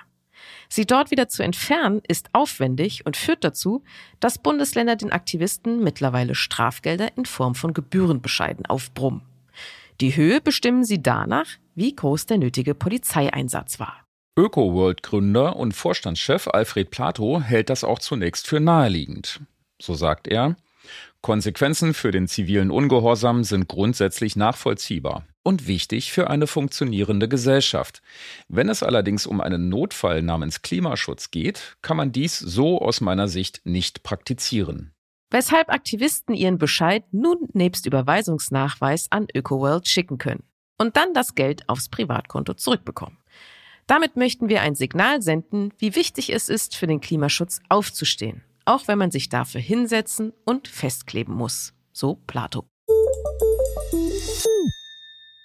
[0.69, 3.83] Sie dort wieder zu entfernen, ist aufwendig und führt dazu,
[4.21, 9.23] dass Bundesländer den Aktivisten mittlerweile Strafgelder in Form von Gebührenbescheiden aufbrummen.
[9.99, 14.05] Die Höhe bestimmen sie danach, wie groß der nötige Polizeieinsatz war.
[14.39, 19.41] ÖkoWorld-Gründer und Vorstandschef Alfred Plato hält das auch zunächst für naheliegend.
[19.81, 20.55] So sagt er,
[21.27, 28.01] Konsequenzen für den zivilen Ungehorsam sind grundsätzlich nachvollziehbar und wichtig für eine funktionierende Gesellschaft.
[28.47, 33.27] Wenn es allerdings um einen Notfall namens Klimaschutz geht, kann man dies so aus meiner
[33.27, 34.93] Sicht nicht praktizieren.
[35.29, 40.43] Weshalb Aktivisten ihren Bescheid nun nebst Überweisungsnachweis an ÖkoWorld schicken können
[40.77, 43.17] und dann das Geld aufs Privatkonto zurückbekommen.
[43.85, 48.87] Damit möchten wir ein Signal senden, wie wichtig es ist, für den Klimaschutz aufzustehen auch
[48.87, 51.73] wenn man sich dafür hinsetzen und festkleben muss.
[51.93, 52.67] So Plato.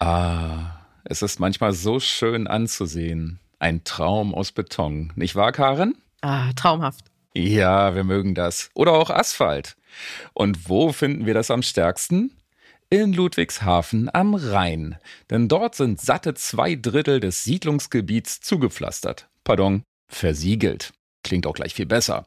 [0.00, 3.38] Ah, es ist manchmal so schön anzusehen.
[3.58, 5.96] Ein Traum aus Beton, nicht wahr, Karen?
[6.20, 7.04] Ah, traumhaft.
[7.34, 8.70] Ja, wir mögen das.
[8.74, 9.76] Oder auch Asphalt.
[10.34, 12.36] Und wo finden wir das am stärksten?
[12.90, 14.98] In Ludwigshafen am Rhein.
[15.30, 19.28] Denn dort sind satte zwei Drittel des Siedlungsgebiets zugepflastert.
[19.44, 20.92] Pardon, versiegelt.
[21.22, 22.26] Klingt auch gleich viel besser.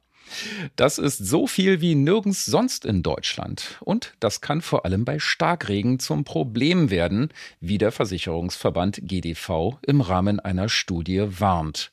[0.76, 3.78] Das ist so viel wie nirgends sonst in Deutschland.
[3.82, 10.02] Und das kann vor allem bei Starkregen zum Problem werden, wie der Versicherungsverband GDV im
[10.02, 11.92] Rahmen einer Studie warnt.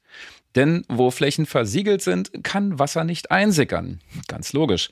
[0.55, 4.01] Denn wo Flächen versiegelt sind, kann Wasser nicht einsickern.
[4.29, 4.91] Ganz logisch.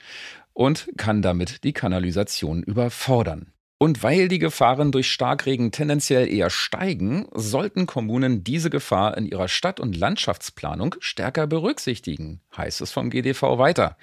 [0.53, 3.53] Und kann damit die Kanalisation überfordern.
[3.83, 9.49] Und weil die Gefahren durch Starkregen tendenziell eher steigen, sollten Kommunen diese Gefahr in ihrer
[9.49, 13.97] Stadt- und Landschaftsplanung stärker berücksichtigen, heißt es vom GDV weiter.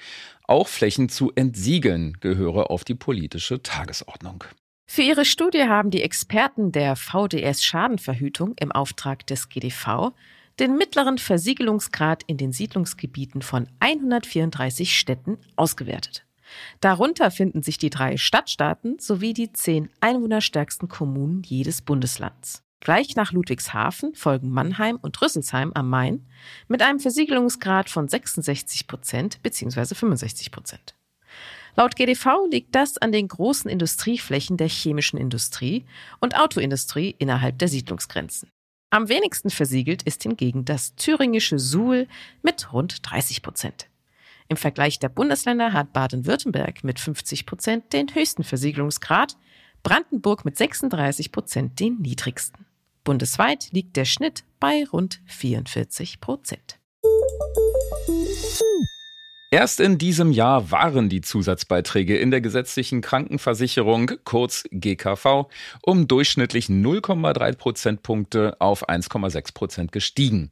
[0.47, 4.45] Auch Flächen zu entsiegeln gehöre auf die politische Tagesordnung.
[4.87, 10.11] Für ihre Studie haben die Experten der VDS Schadenverhütung im Auftrag des GDV
[10.59, 16.26] den mittleren Versiegelungsgrad in den Siedlungsgebieten von 134 Städten ausgewertet.
[16.81, 22.63] Darunter finden sich die drei Stadtstaaten sowie die zehn einwohnerstärksten Kommunen jedes Bundeslands.
[22.79, 26.25] Gleich nach Ludwigshafen folgen Mannheim und Rüsselsheim am Main
[26.67, 29.95] mit einem Versiegelungsgrad von 66 Prozent bzw.
[29.95, 30.95] 65 Prozent.
[31.75, 35.86] Laut GDV liegt das an den großen Industrieflächen der chemischen Industrie
[36.19, 38.49] und Autoindustrie innerhalb der Siedlungsgrenzen.
[38.89, 42.07] Am wenigsten versiegelt ist hingegen das thüringische Suhl
[42.41, 43.89] mit rund 30 Prozent.
[44.49, 49.38] Im Vergleich der Bundesländer hat Baden-Württemberg mit 50 Prozent den höchsten Versiegelungsgrad,
[49.83, 52.65] Brandenburg mit 36 Prozent den niedrigsten.
[53.03, 56.79] Bundesweit liegt der Schnitt bei rund 44 Prozent.
[59.49, 65.47] Erst in diesem Jahr waren die Zusatzbeiträge in der gesetzlichen Krankenversicherung, kurz GKV,
[65.81, 70.51] um durchschnittlich 0,3 Prozentpunkte auf 1,6 Prozent gestiegen.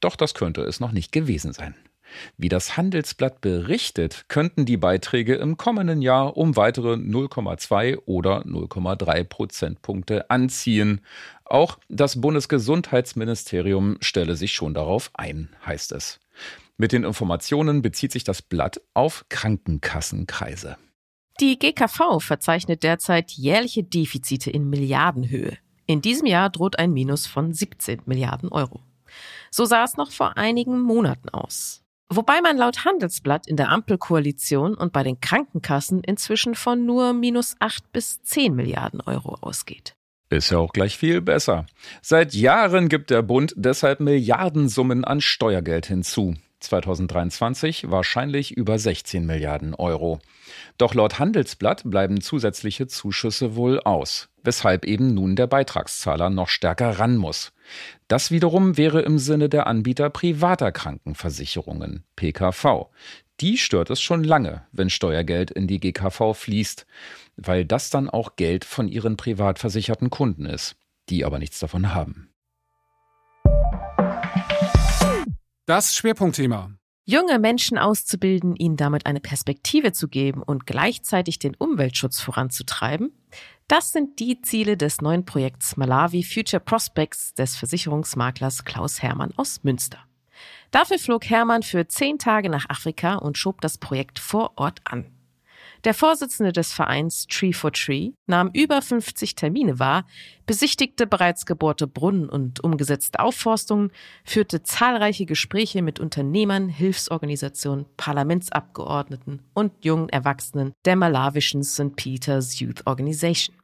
[0.00, 1.76] Doch das könnte es noch nicht gewesen sein.
[2.36, 9.24] Wie das Handelsblatt berichtet, könnten die Beiträge im kommenden Jahr um weitere 0,2 oder 0,3
[9.24, 11.00] Prozentpunkte anziehen.
[11.44, 16.20] Auch das Bundesgesundheitsministerium stelle sich schon darauf ein, heißt es.
[16.76, 20.76] Mit den Informationen bezieht sich das Blatt auf Krankenkassenkreise.
[21.40, 25.56] Die GKV verzeichnet derzeit jährliche Defizite in Milliardenhöhe.
[25.86, 28.80] In diesem Jahr droht ein Minus von 17 Milliarden Euro.
[29.50, 31.81] So sah es noch vor einigen Monaten aus.
[32.14, 37.56] Wobei man laut Handelsblatt in der Ampelkoalition und bei den Krankenkassen inzwischen von nur minus
[37.58, 39.94] 8 bis 10 Milliarden Euro ausgeht.
[40.28, 41.64] Ist ja auch gleich viel besser.
[42.02, 46.34] Seit Jahren gibt der Bund deshalb Milliardensummen an Steuergeld hinzu.
[46.60, 50.20] 2023 wahrscheinlich über 16 Milliarden Euro.
[50.76, 56.98] Doch laut Handelsblatt bleiben zusätzliche Zuschüsse wohl aus, weshalb eben nun der Beitragszahler noch stärker
[56.98, 57.52] ran muss.
[58.08, 62.88] Das wiederum wäre im Sinne der Anbieter privater Krankenversicherungen, PKV.
[63.40, 66.86] Die stört es schon lange, wenn Steuergeld in die GKV fließt,
[67.36, 70.76] weil das dann auch Geld von ihren privat versicherten Kunden ist,
[71.08, 72.28] die aber nichts davon haben.
[75.66, 76.72] Das Schwerpunktthema.
[77.12, 83.12] Junge Menschen auszubilden, ihnen damit eine Perspektive zu geben und gleichzeitig den Umweltschutz voranzutreiben,
[83.68, 89.62] das sind die Ziele des neuen Projekts Malawi Future Prospects des Versicherungsmaklers Klaus Hermann aus
[89.62, 89.98] Münster.
[90.70, 95.04] Dafür flog Hermann für zehn Tage nach Afrika und schob das Projekt vor Ort an.
[95.84, 100.06] Der Vorsitzende des Vereins Tree for Tree nahm über 50 Termine wahr,
[100.46, 103.90] besichtigte bereits gebohrte Brunnen und umgesetzte Aufforstungen,
[104.24, 111.96] führte zahlreiche Gespräche mit Unternehmern, Hilfsorganisationen, Parlamentsabgeordneten und jungen Erwachsenen der malawischen St.
[111.96, 113.56] Peter's Youth Organization.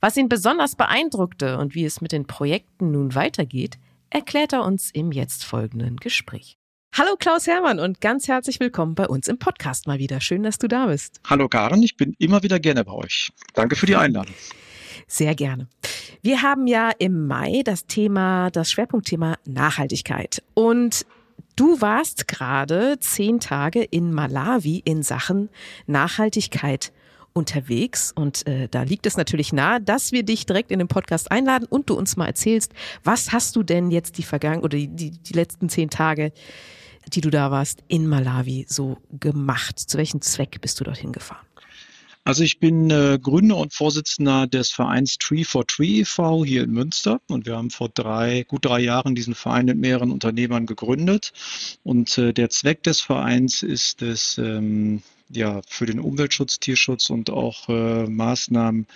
[0.00, 3.76] Was ihn besonders beeindruckte und wie es mit den Projekten nun weitergeht,
[4.08, 6.59] erklärt er uns im jetzt folgenden Gespräch.
[6.92, 10.20] Hallo Klaus Hermann und ganz herzlich willkommen bei uns im Podcast mal wieder.
[10.20, 11.20] Schön, dass du da bist.
[11.24, 13.30] Hallo Karen, ich bin immer wieder gerne bei euch.
[13.54, 14.34] Danke für die Einladung.
[15.06, 15.68] Sehr gerne.
[16.20, 20.42] Wir haben ja im Mai das Thema, das Schwerpunktthema Nachhaltigkeit.
[20.54, 21.06] Und
[21.54, 25.48] du warst gerade zehn Tage in Malawi in Sachen
[25.86, 26.92] Nachhaltigkeit
[27.32, 31.30] unterwegs und äh, da liegt es natürlich nahe, dass wir dich direkt in den Podcast
[31.30, 32.72] einladen und du uns mal erzählst,
[33.04, 36.32] was hast du denn jetzt die vergangenen oder die, die, die letzten zehn Tage,
[37.14, 39.78] die du da warst, in Malawi so gemacht?
[39.78, 41.46] Zu welchem Zweck bist du dorthin gefahren?
[42.24, 46.44] Also ich bin äh, Gründer und Vorsitzender des Vereins Tree for Tree e.V.
[46.44, 50.12] hier in Münster und wir haben vor drei, gut drei Jahren diesen Verein mit mehreren
[50.12, 51.32] Unternehmern gegründet
[51.82, 57.30] und äh, der Zweck des Vereins ist es, ähm, ja, für den Umweltschutz, Tierschutz und
[57.30, 58.86] auch äh, Maßnahmen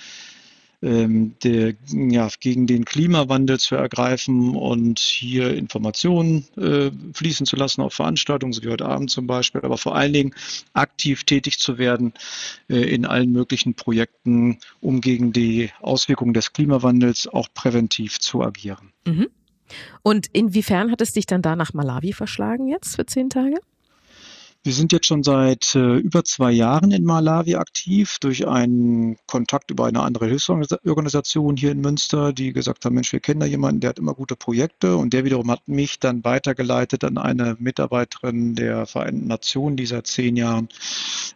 [0.84, 7.94] der, ja, gegen den Klimawandel zu ergreifen und hier Informationen äh, fließen zu lassen auf
[7.94, 10.34] Veranstaltungen, so wie heute Abend zum Beispiel, aber vor allen Dingen
[10.74, 12.12] aktiv tätig zu werden
[12.68, 18.92] äh, in allen möglichen Projekten, um gegen die Auswirkungen des Klimawandels auch präventiv zu agieren.
[19.06, 19.28] Mhm.
[20.02, 23.56] Und inwiefern hat es dich dann da nach Malawi verschlagen jetzt für zehn Tage?
[24.66, 29.70] Wir sind jetzt schon seit äh, über zwei Jahren in Malawi aktiv durch einen Kontakt
[29.70, 33.80] über eine andere Hilfsorganisation hier in Münster, die gesagt haben, Mensch, wir kennen da jemanden,
[33.80, 34.96] der hat immer gute Projekte.
[34.96, 40.06] Und der wiederum hat mich dann weitergeleitet an eine Mitarbeiterin der Vereinten Nationen, die seit
[40.06, 40.70] zehn Jahren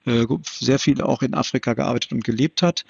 [0.07, 0.25] äh,
[0.59, 2.87] sehr viel auch in Afrika gearbeitet und gelebt hat.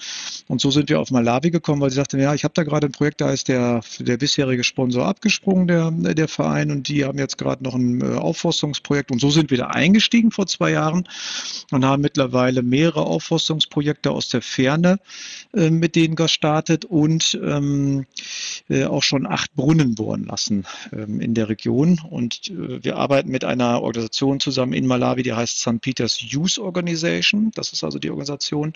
[0.47, 2.87] Und so sind wir auf Malawi gekommen, weil sie sagte, ja, ich habe da gerade
[2.87, 7.19] ein Projekt, da ist der, der bisherige Sponsor abgesprungen, der, der Verein, und die haben
[7.19, 9.11] jetzt gerade noch ein äh, Aufforstungsprojekt.
[9.11, 11.09] Und so sind wir da eingestiegen vor zwei Jahren
[11.71, 14.99] und haben mittlerweile mehrere Aufforstungsprojekte aus der Ferne
[15.55, 18.07] äh, mit denen gestartet und ähm,
[18.69, 22.01] äh, auch schon acht Brunnen bohren lassen ähm, in der Region.
[22.09, 25.81] Und äh, wir arbeiten mit einer Organisation zusammen in Malawi, die heißt St.
[25.81, 27.51] Peters Youth Organization.
[27.55, 28.73] Das ist also die Organisation,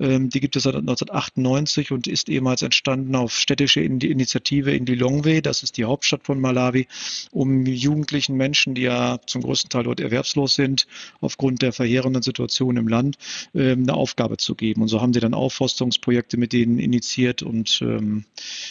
[0.00, 5.42] ähm, die gibt es seit 1998 und ist ehemals entstanden auf städtische Initiative in Lilongwe,
[5.42, 6.86] das ist die Hauptstadt von Malawi,
[7.30, 10.81] um jugendlichen Menschen, die ja zum größten Teil dort erwerbslos sind,
[11.20, 13.16] aufgrund der verheerenden Situation im Land
[13.54, 14.82] ähm, eine Aufgabe zu geben.
[14.82, 18.24] Und so haben sie dann Aufforstungsprojekte mit denen initiiert und ähm,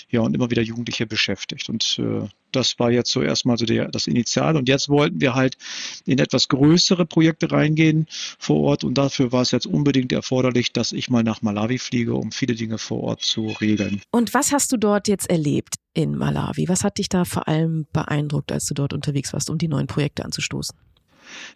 [0.10, 1.70] ja und immer wieder Jugendliche beschäftigt.
[1.70, 4.56] Und äh, das war jetzt so erstmal so der, das Initial.
[4.56, 5.58] Und jetzt wollten wir halt
[6.06, 8.84] in etwas größere Projekte reingehen vor Ort.
[8.84, 12.56] Und dafür war es jetzt unbedingt erforderlich, dass ich mal nach Malawi fliege, um viele
[12.56, 14.02] Dinge vor Ort zu regeln.
[14.12, 16.68] Und was hast du dort jetzt erlebt in Malawi?
[16.68, 19.88] Was hat dich da vor allem beeindruckt, als du dort unterwegs warst, um die neuen
[19.88, 20.78] Projekte anzustoßen?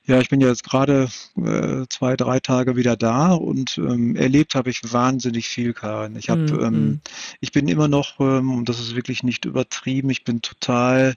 [0.05, 4.69] Ja, ich bin jetzt gerade äh, zwei, drei Tage wieder da und ähm, erlebt habe
[4.69, 6.15] ich wahnsinnig viel, Karin.
[6.15, 6.59] Ich habe, mhm.
[6.63, 7.01] ähm, mhm.
[7.39, 11.15] ich bin immer noch, ähm, und das ist wirklich nicht übertrieben, ich bin total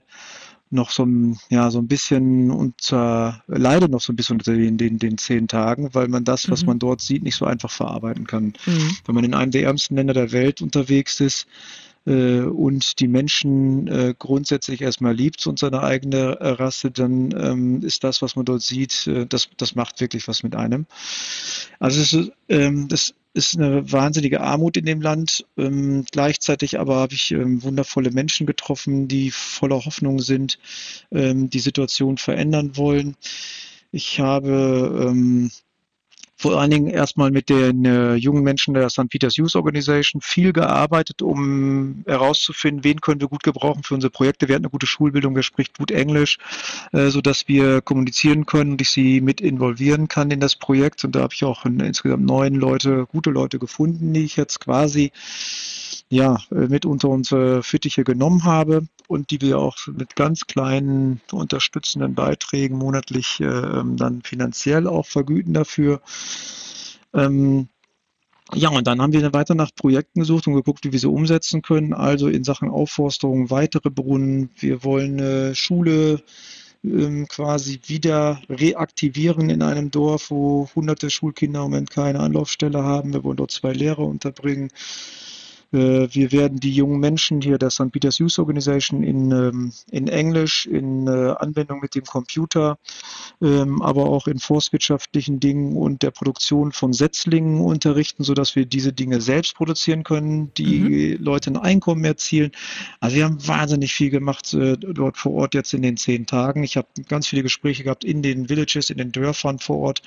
[0.71, 4.77] noch so ein, ja, so ein bisschen unter, leide noch so ein bisschen unter den,
[4.77, 6.67] den, den zehn Tagen, weil man das, was mhm.
[6.67, 8.53] man dort sieht, nicht so einfach verarbeiten kann.
[8.65, 8.97] Mhm.
[9.05, 11.47] Wenn man in einem der ärmsten Länder der Welt unterwegs ist,
[12.09, 18.03] äh, und die Menschen äh, grundsätzlich erstmal liebt und seine eigene Rasse, dann ähm, ist
[18.03, 20.87] das, was man dort sieht, äh, das, das macht wirklich was mit einem.
[21.79, 25.45] Also es ist, ähm, das ist eine wahnsinnige Armut in dem Land.
[25.55, 30.57] Ähm, gleichzeitig aber habe ich ähm, wundervolle Menschen getroffen, die voller Hoffnung sind,
[31.11, 33.15] ähm, die Situation verändern wollen.
[33.91, 35.51] Ich habe ähm,
[36.39, 39.09] vor allen Dingen erstmal mit den äh, jungen Menschen der St.
[39.09, 44.47] Peters Youth Organization viel gearbeitet, um herauszufinden, wen können wir gut gebrauchen für unsere Projekte.
[44.47, 46.37] Wer hat eine gute Schulbildung, wer spricht gut Englisch,
[46.93, 51.03] äh, so dass wir kommunizieren können und ich sie mit involvieren kann in das Projekt.
[51.03, 55.11] Und da habe ich auch insgesamt neun Leute, gute Leute gefunden, die ich jetzt quasi
[56.09, 61.21] ja, äh, mit unter unsere Fittiche genommen habe und die wir auch mit ganz kleinen
[61.31, 66.01] unterstützenden Beiträgen monatlich äh, ähm, dann finanziell auch vergüten dafür.
[67.13, 67.69] Ähm,
[68.55, 71.61] ja, und dann haben wir weiter nach Projekten gesucht und geguckt, wie wir sie umsetzen
[71.61, 71.93] können.
[71.93, 74.49] Also in Sachen Aufforstung weitere Brunnen.
[74.57, 76.23] Wir wollen eine Schule
[76.83, 83.13] ähm, quasi wieder reaktivieren in einem Dorf, wo hunderte Schulkinder im Moment keine Anlaufstelle haben.
[83.13, 84.71] Wir wollen dort zwei Lehrer unterbringen.
[85.71, 87.91] Äh, wir werden die jungen Menschen hier der St.
[87.91, 92.77] Peter's Youth Organization in, ähm, in Englisch, in äh, Anwendung mit dem Computer,
[93.41, 98.93] ähm, aber auch in forstwirtschaftlichen Dingen und der Produktion von Setzlingen unterrichten, sodass wir diese
[98.93, 101.23] Dinge selbst produzieren können, die mhm.
[101.23, 102.51] Leute ein Einkommen erzielen.
[102.99, 106.63] Also wir haben wahnsinnig viel gemacht äh, dort vor Ort jetzt in den zehn Tagen.
[106.63, 110.01] Ich habe ganz viele Gespräche gehabt in den Villages, in den Dörfern vor Ort,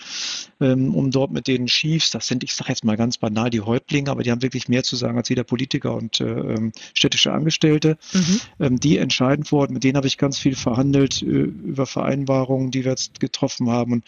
[0.61, 3.61] ähm, um dort mit den Chiefs, das sind, ich sage jetzt mal ganz banal, die
[3.61, 7.31] Häuptlinge, aber die haben wirklich mehr zu sagen als jeder Politiker und äh, ähm, städtische
[7.31, 7.99] Angestellte.
[8.15, 8.41] Mhm.
[8.59, 9.71] Ähm, die entscheiden vor Ort.
[9.71, 13.93] Mit denen habe ich ganz viel verhandelt äh, über Vereinbarungen, die wir jetzt getroffen haben.
[13.93, 14.05] Und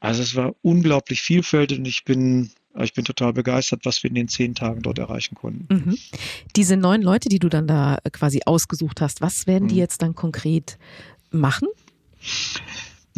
[0.00, 4.14] also es war unglaublich vielfältig und ich bin ich bin total begeistert, was wir in
[4.14, 5.66] den zehn Tagen dort erreichen konnten.
[5.68, 5.98] Mhm.
[6.56, 9.80] Diese neun Leute, die du dann da quasi ausgesucht hast, was werden die mhm.
[9.80, 10.78] jetzt dann konkret
[11.30, 11.68] machen?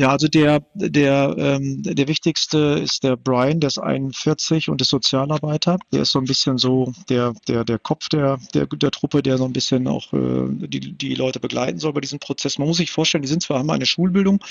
[0.01, 4.89] Ja, also der, der, ähm, der wichtigste ist der Brian, der ist 41 und ist
[4.89, 5.77] Sozialarbeiter.
[5.93, 9.37] Der ist so ein bisschen so der, der, der Kopf der, der, der Truppe, der
[9.37, 12.57] so ein bisschen auch äh, die, die Leute begleiten soll bei diesem Prozess.
[12.57, 14.43] Man muss sich vorstellen, die sind zwar, haben eine Schulbildung,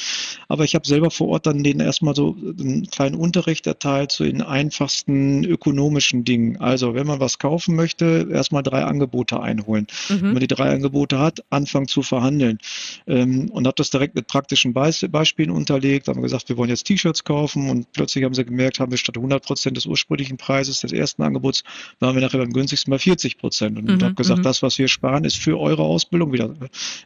[0.49, 4.25] aber ich habe selber vor Ort dann denen erstmal so einen kleinen Unterricht erteilt, so
[4.25, 6.57] in einfachsten ökonomischen Dingen.
[6.57, 9.87] Also, wenn man was kaufen möchte, erstmal drei Angebote einholen.
[10.09, 10.21] Mhm.
[10.21, 12.59] Wenn man die drei Angebote hat, anfangen zu verhandeln.
[13.07, 16.83] Ähm, und habe das direkt mit praktischen Beispielen Beispielen unterlegt, haben gesagt, wir wollen jetzt
[16.83, 20.81] T-Shirts kaufen und plötzlich haben sie gemerkt, haben wir statt 100 Prozent des ursprünglichen Preises
[20.81, 21.63] des ersten Angebots,
[21.99, 24.43] waren wir nachher beim günstigsten bei 40 Prozent und mhm, habe gesagt, mhm.
[24.43, 26.53] das, was wir sparen, ist für eure Ausbildung wieder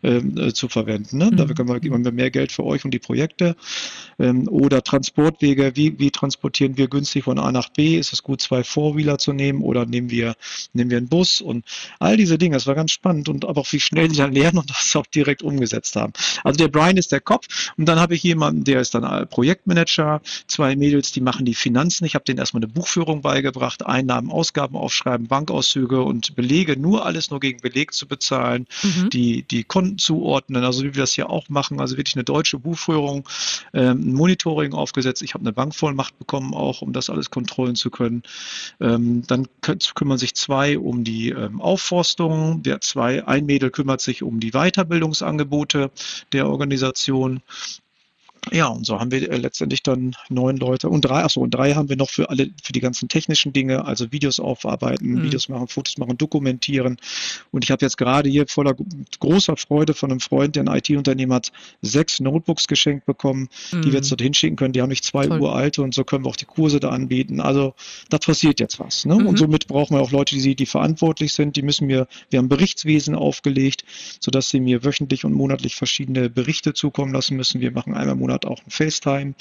[0.01, 1.19] ähm, äh, zu verwenden.
[1.19, 1.29] Ne?
[1.31, 1.37] Mhm.
[1.37, 3.55] Dafür können wir, geben wir mehr Geld für euch und die Projekte.
[4.17, 7.99] Ähm, oder Transportwege, wie, wie transportieren wir günstig von A nach B?
[7.99, 10.33] Ist es gut, zwei Four-Wheeler zu nehmen oder nehmen wir,
[10.73, 11.65] nehmen wir einen Bus und
[11.99, 12.55] all diese Dinge.
[12.55, 15.05] Das war ganz spannend und aber auch wie schnell die dann lernen und das auch
[15.05, 16.13] direkt umgesetzt haben.
[16.43, 20.21] Also der Brian ist der Kopf und dann habe ich jemanden, der ist dann Projektmanager,
[20.47, 22.05] zwei Mädels, die machen die Finanzen.
[22.05, 27.31] Ich habe denen erstmal eine Buchführung beigebracht, Einnahmen, Ausgaben aufschreiben, Bankauszüge und Belege, nur alles
[27.31, 29.09] nur gegen Beleg zu bezahlen, mhm.
[29.09, 32.59] die, die Konten zuordnen, also wie wir das hier auch machen, also wirklich eine deutsche
[32.59, 33.27] Buchführung,
[33.73, 35.21] ähm, ein Monitoring aufgesetzt.
[35.21, 38.23] Ich habe eine Bankvollmacht bekommen, auch um das alles kontrollen zu können.
[38.79, 39.47] Ähm, dann
[39.95, 44.51] kümmern sich zwei um die ähm, Aufforstung, der zwei, ein Mädel kümmert sich um die
[44.51, 45.91] Weiterbildungsangebote
[46.31, 47.41] der Organisation
[48.51, 51.73] ja, und so haben wir äh, letztendlich dann neun Leute und drei, achso, und drei
[51.73, 55.23] haben wir noch für alle, für die ganzen technischen Dinge, also Videos aufarbeiten, mhm.
[55.23, 56.97] Videos machen, Fotos machen, dokumentieren.
[57.51, 58.75] Und ich habe jetzt gerade hier voller
[59.19, 63.81] großer Freude von einem Freund, der ein IT-Unternehmen hat, sechs Notebooks geschenkt bekommen, mhm.
[63.81, 64.17] die wir jetzt mhm.
[64.17, 64.73] dorthin schicken können.
[64.73, 65.41] Die haben nicht zwei Toll.
[65.41, 67.39] uralte und so können wir auch die Kurse da anbieten.
[67.39, 67.73] Also
[68.09, 69.05] da passiert jetzt was.
[69.05, 69.15] Ne?
[69.15, 69.27] Mhm.
[69.27, 71.55] Und somit brauchen wir auch Leute, die, die verantwortlich sind.
[71.55, 73.85] Die müssen mir, wir haben Berichtswesen aufgelegt,
[74.19, 77.61] sodass sie mir wöchentlich und monatlich verschiedene Berichte zukommen lassen müssen.
[77.61, 79.33] Wir machen einmal im Monat Monat auch ein FaceTime,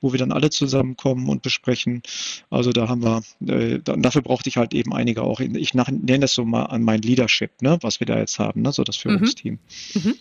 [0.00, 2.02] wo wir dann alle zusammenkommen und besprechen.
[2.50, 5.40] Also da haben wir, äh, dafür brauchte ich halt eben einige auch.
[5.40, 8.72] Ich nenne das so mal an mein Leadership, ne, was wir da jetzt haben, ne,
[8.72, 9.58] so das Führungsteam.
[9.94, 10.02] Mhm.
[10.02, 10.14] mhm.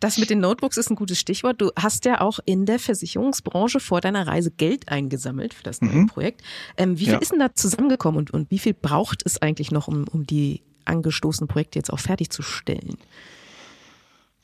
[0.00, 1.60] Das mit den Notebooks ist ein gutes Stichwort.
[1.60, 5.94] Du hast ja auch in der Versicherungsbranche vor deiner Reise Geld eingesammelt für das neue
[5.94, 6.06] mhm.
[6.06, 6.42] Projekt.
[6.76, 7.18] Ähm, wie viel ja.
[7.18, 10.62] ist denn da zusammengekommen und, und wie viel braucht es eigentlich noch, um, um die
[10.84, 12.96] angestoßenen Projekte jetzt auch fertigzustellen?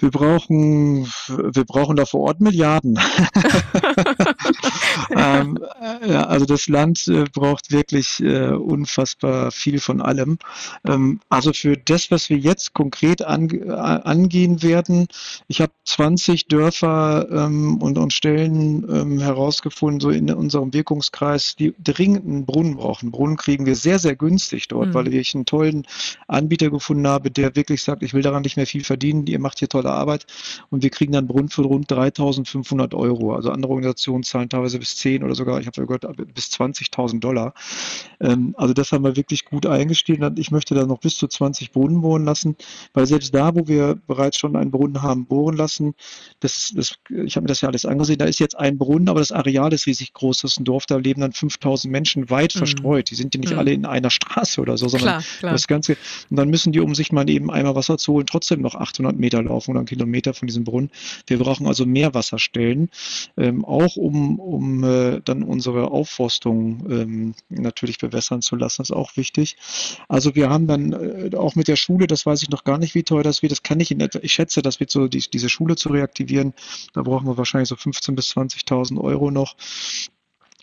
[0.01, 2.99] Wir brauchen, wir brauchen da vor Ort Milliarden.
[5.11, 5.59] ähm,
[6.07, 10.39] ja, also das Land äh, braucht wirklich äh, unfassbar viel von allem.
[10.87, 15.09] Ähm, also für das, was wir jetzt konkret an, äh, angehen werden,
[15.49, 21.75] ich habe 20 Dörfer ähm, und, und Stellen ähm, herausgefunden, so in unserem Wirkungskreis, die
[21.83, 23.11] dringend einen Brunnen brauchen.
[23.11, 24.95] Brunnen kriegen wir sehr, sehr günstig dort, mhm.
[24.95, 25.87] weil ich einen tollen
[26.29, 29.59] Anbieter gefunden habe, der wirklich sagt, ich will daran nicht mehr viel verdienen, ihr macht
[29.59, 30.27] hier tolle tolle Arbeit
[30.71, 33.35] und wir kriegen dann Brunnen für rund 3.500 Euro.
[33.35, 37.55] Also andere Organisationen zahlen teilweise bis 10 oder sogar, ich habe gehört, bis 20.000 Dollar.
[38.21, 40.35] Ähm, also das haben wir wirklich gut eingestiegen.
[40.39, 42.57] Ich möchte da noch bis zu 20 Brunnen bohren lassen,
[42.93, 45.95] weil selbst da, wo wir bereits schon einen Brunnen haben bohren lassen,
[46.41, 49.21] das, das, ich habe mir das ja alles angesehen, da ist jetzt ein Brunnen, aber
[49.21, 50.43] das Areal ist riesig groß.
[50.43, 52.59] Das ist ein Dorf, da leben dann 5000 Menschen weit mhm.
[52.59, 53.11] verstreut.
[53.11, 53.59] Die sind ja nicht mhm.
[53.59, 55.53] alle in einer Straße oder so, sondern klar, klar.
[55.53, 55.97] das Ganze.
[56.29, 59.17] Und dann müssen die, um sich mal eben einmal Wasser zu holen, trotzdem noch 800
[59.17, 60.91] Meter laufen oder einen Kilometer von diesem Brunnen.
[61.27, 62.91] Wir brauchen also mehr Wasserstellen,
[63.37, 68.83] ähm, auch um, um äh, dann unsere Aufforstung ähm, natürlich bewässern zu lassen.
[68.83, 69.57] Ist auch wichtig.
[70.09, 72.95] Also wir haben dann äh, auch mit der Schule, das weiß ich noch gar nicht,
[72.95, 73.53] wie teuer das wird.
[73.53, 76.55] Das kann ich in etwa, ich schätze, das wird so, die, diese Schule zu reaktivieren.
[76.93, 79.57] Da brauchen wir wahrscheinlich so 15.000 bis 20.000 Euro noch.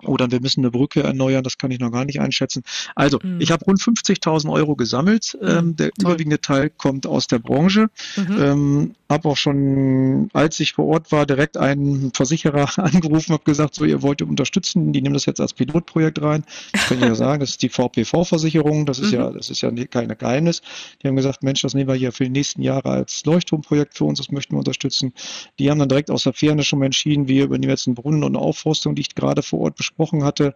[0.07, 2.63] Oder wir müssen eine Brücke erneuern, das kann ich noch gar nicht einschätzen.
[2.95, 3.39] Also, mhm.
[3.39, 5.37] ich habe rund 50.000 Euro gesammelt.
[5.41, 5.47] Mhm.
[5.47, 6.11] Ähm, der Toll.
[6.11, 7.89] überwiegende Teil kommt aus der Branche.
[8.15, 8.37] Mhm.
[8.39, 13.75] Ähm, habe auch schon, als ich vor Ort war, direkt einen Versicherer angerufen, habe gesagt,
[13.75, 16.43] so ihr wollt ihr unterstützen, die nehmen das jetzt als Pilotprojekt rein.
[16.73, 19.19] Ich kann ja sagen, das ist die VPV-Versicherung, das ist mhm.
[19.19, 20.61] ja, das ist ja kein Geheimnis.
[21.01, 24.05] Die haben gesagt, Mensch, das nehmen wir hier für die nächsten Jahre als Leuchtturmprojekt für
[24.05, 25.13] uns, das möchten wir unterstützen.
[25.59, 28.23] Die haben dann direkt aus der Ferne schon mal entschieden, wir übernehmen jetzt einen Brunnen
[28.23, 30.53] und eine Aufforstung, die ich gerade vor Ort versprochen hatte.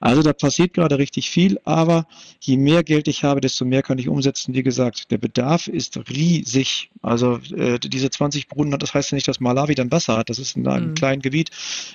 [0.00, 2.06] Also da passiert gerade richtig viel, aber
[2.40, 4.54] je mehr Geld ich habe, desto mehr kann ich umsetzen.
[4.54, 6.90] Wie gesagt, der Bedarf ist riesig.
[7.02, 10.30] Also äh, diese 20 Brunnen, das heißt ja nicht, dass Malawi dann Wasser hat.
[10.30, 10.94] Das ist in einem mhm.
[10.94, 11.50] kleinen Gebiet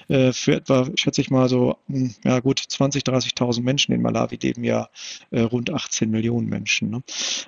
[0.09, 4.37] äh, für etwa, schätze ich mal so, hm, ja gut, 20, 30.000 Menschen in Malawi
[4.41, 4.89] leben ja
[5.31, 6.89] äh, rund 18 Millionen Menschen.
[6.89, 7.03] Ne?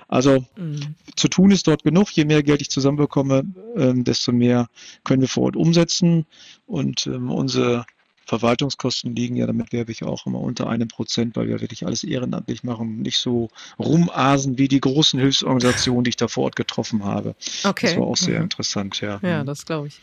[0.07, 0.95] Also mhm.
[1.15, 2.11] zu tun ist dort genug.
[2.11, 3.43] Je mehr Geld ich zusammenbekomme,
[3.77, 4.67] ähm, desto mehr
[5.03, 6.25] können wir vor Ort umsetzen.
[6.65, 7.85] Und ähm, unsere
[8.25, 12.03] Verwaltungskosten liegen ja, damit werbe ich auch immer unter einem Prozent, weil wir wirklich alles
[12.03, 13.49] ehrenamtlich machen, nicht so
[13.79, 17.35] rumasen wie die großen Hilfsorganisationen, die ich da vor Ort getroffen habe.
[17.63, 17.87] Okay.
[17.87, 18.45] Das war auch sehr mhm.
[18.45, 19.19] interessant, ja.
[19.21, 19.47] Ja, mhm.
[19.47, 19.99] das glaube ich.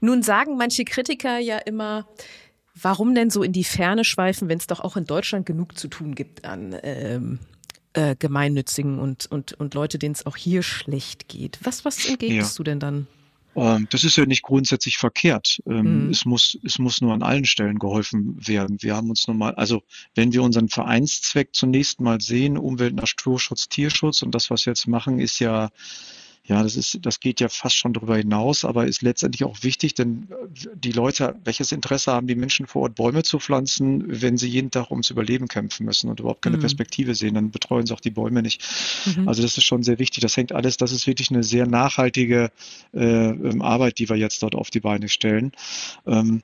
[0.00, 2.06] Nun sagen manche Kritiker ja immer,
[2.74, 5.88] warum denn so in die Ferne schweifen, wenn es doch auch in Deutschland genug zu
[5.88, 7.38] tun gibt an ähm,
[7.92, 11.58] äh, Gemeinnützigen und, und, und Leute, denen es auch hier schlecht geht.
[11.62, 12.56] Was, was entgegnest ja.
[12.56, 13.06] du denn dann?
[13.56, 15.62] Ähm, das ist ja nicht grundsätzlich verkehrt.
[15.66, 16.10] Ähm, mhm.
[16.10, 18.78] Es muss, es muss nur an allen Stellen geholfen werden.
[18.80, 19.82] Wir haben uns normal, also
[20.14, 24.86] wenn wir unseren Vereinszweck zunächst mal sehen, Umwelt, Naturschutz, Tierschutz und das, was wir jetzt
[24.86, 25.70] machen, ist ja
[26.46, 29.94] ja, das ist, das geht ja fast schon darüber hinaus, aber ist letztendlich auch wichtig,
[29.94, 30.28] denn
[30.74, 34.70] die Leute, welches Interesse haben die Menschen vor Ort, Bäume zu pflanzen, wenn sie jeden
[34.70, 36.60] Tag ums Überleben kämpfen müssen und überhaupt keine mhm.
[36.60, 38.62] Perspektive sehen, dann betreuen sie auch die Bäume nicht.
[39.06, 39.26] Mhm.
[39.26, 40.20] Also das ist schon sehr wichtig.
[40.20, 42.50] Das hängt alles, das ist wirklich eine sehr nachhaltige
[42.92, 45.52] äh, ähm, Arbeit, die wir jetzt dort auf die Beine stellen.
[46.06, 46.42] Ähm,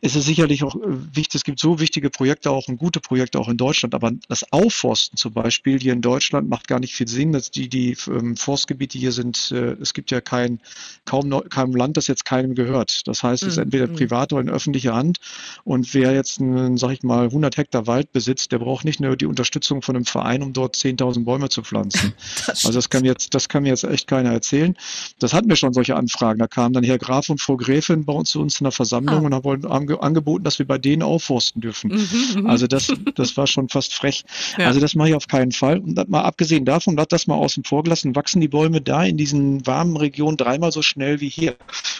[0.00, 0.80] es ist sicherlich auch äh,
[1.14, 4.50] wichtig, es gibt so wichtige Projekte auch und gute Projekte auch in Deutschland, aber das
[4.50, 8.36] Aufforsten zum Beispiel hier in Deutschland macht gar nicht viel Sinn, dass die, die ähm,
[8.36, 10.60] Forstgebiete hier sind, äh, es gibt ja kein,
[11.04, 13.02] kaum, kein Land, das jetzt keinem gehört.
[13.06, 13.64] Das heißt, es ist mhm.
[13.64, 13.96] entweder mhm.
[13.96, 15.18] privat oder in öffentlicher Hand
[15.64, 19.16] und wer jetzt, einen, sag ich mal, 100 Hektar Wald besitzt, der braucht nicht nur
[19.16, 22.14] die Unterstützung von einem Verein, um dort 10.000 Bäume zu pflanzen.
[22.46, 24.76] Das also das kann jetzt, das kann mir jetzt echt keiner erzählen.
[25.18, 26.38] Das hatten wir schon solche Anfragen.
[26.38, 29.22] Da kamen dann Herr Graf und Frau Gräfin bei uns zu uns in der Versammlung
[29.22, 29.26] ah.
[29.26, 31.90] und haben wollen angeboten, dass wir bei denen aufforsten dürfen.
[31.90, 34.24] Mhm, mhm, also das, das war schon fast frech.
[34.58, 34.66] Ja.
[34.66, 35.78] Also das mache ich auf keinen Fall.
[35.78, 39.16] Und mal abgesehen davon, hat das mal außen vor gelassen, wachsen die Bäume da in
[39.16, 41.56] diesen warmen Regionen dreimal so schnell wie hier.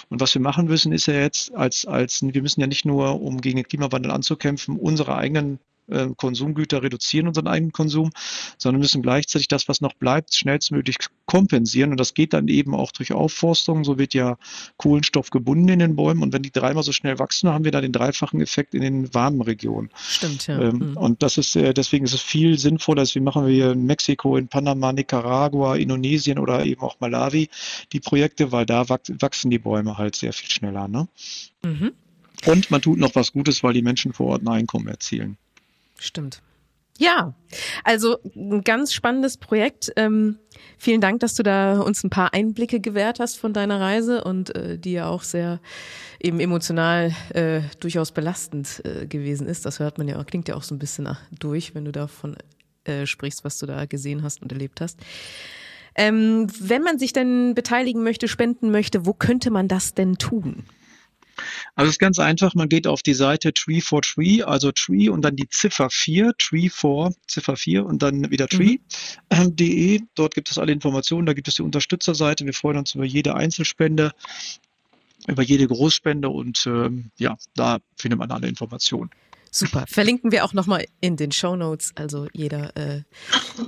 [0.08, 3.20] Und was wir machen müssen, ist ja jetzt als, als, wir müssen ja nicht nur,
[3.20, 5.58] um gegen den Klimawandel anzukämpfen, unsere eigenen
[5.88, 8.10] äh, Konsumgüter reduzieren, unseren eigenen Konsum,
[8.58, 11.90] sondern müssen gleichzeitig das, was noch bleibt, schnellstmöglich kompensieren.
[11.90, 13.84] Und das geht dann eben auch durch Aufforstung.
[13.84, 14.36] So wird ja
[14.76, 16.22] Kohlenstoff gebunden in den Bäumen.
[16.22, 19.14] Und wenn die dreimal so schnell wachsen, haben wir da den dreifachen Effekt in den
[19.14, 19.90] warmen Regionen.
[20.08, 20.60] Stimmt, ja.
[20.60, 20.96] Ähm, mhm.
[20.96, 24.48] Und das ist, äh, deswegen ist es viel sinnvoller, wir machen wir in Mexiko, in
[24.48, 27.48] Panama, Nicaragua, Indonesien oder eben auch Malawi
[27.92, 30.88] die Projekte, weil da wachsen die Bäume halt sehr viel schneller.
[30.88, 31.08] Ne?
[31.62, 31.92] Mhm.
[32.46, 35.36] Und man tut noch was Gutes, weil die Menschen vor Ort ein Einkommen erzielen.
[35.98, 36.42] Stimmt.
[36.96, 37.34] Ja,
[37.82, 39.92] also ein ganz spannendes Projekt.
[39.96, 40.38] Ähm,
[40.78, 44.54] vielen Dank, dass du da uns ein paar Einblicke gewährt hast von deiner Reise und
[44.54, 45.60] äh, die ja auch sehr
[46.20, 49.66] eben emotional äh, durchaus belastend äh, gewesen ist.
[49.66, 52.36] Das hört man ja, klingt ja auch so ein bisschen durch, wenn du davon
[52.84, 55.00] äh, sprichst, was du da gesehen hast und erlebt hast.
[55.96, 60.64] Ähm, wenn man sich denn beteiligen möchte, spenden möchte, wo könnte man das denn tun?
[61.74, 65.08] Also es ist ganz einfach, man geht auf die Seite Tree for Tree, also Tree
[65.08, 69.98] und dann die Ziffer 4, Tree for, Ziffer 4 und dann wieder Tree.de.
[69.98, 70.08] Mhm.
[70.14, 72.44] Dort gibt es alle Informationen, da gibt es die Unterstützerseite.
[72.44, 74.12] Wir freuen uns über jede Einzelspende,
[75.26, 79.10] über jede Großspende und ähm, ja, da findet man alle Informationen.
[79.50, 79.84] Super.
[79.86, 81.92] Verlinken wir auch nochmal in den Show Notes.
[81.94, 83.02] Also jeder, äh,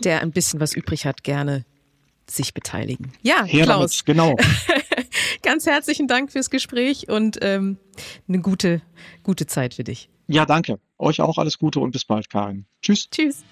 [0.03, 1.65] der ein bisschen was übrig hat, gerne
[2.29, 3.13] sich beteiligen.
[3.23, 4.03] Ja, Her Klaus.
[4.05, 4.37] Damit, genau.
[5.47, 7.79] Ganz herzlichen Dank fürs Gespräch und ähm,
[8.27, 8.83] eine gute,
[9.23, 10.11] gute Zeit für dich.
[10.27, 10.81] Ja, danke.
[10.99, 12.67] Euch auch alles Gute und bis bald, Karin.
[12.83, 13.09] Tschüss.
[13.09, 13.45] Tschüss.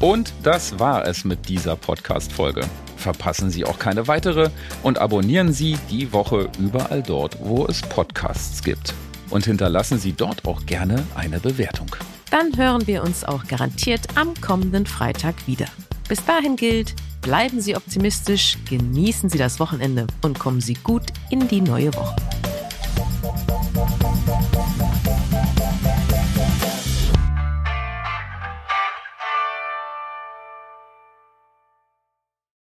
[0.00, 2.60] Und das war es mit dieser Podcast-Folge.
[2.98, 4.50] Verpassen Sie auch keine weitere
[4.82, 8.92] und abonnieren Sie die Woche überall dort, wo es Podcasts gibt.
[9.30, 11.88] Und hinterlassen Sie dort auch gerne eine Bewertung.
[12.30, 15.68] Dann hören wir uns auch garantiert am kommenden Freitag wieder.
[16.06, 21.48] Bis dahin gilt, bleiben Sie optimistisch, genießen Sie das Wochenende und kommen Sie gut in
[21.48, 22.16] die neue Woche.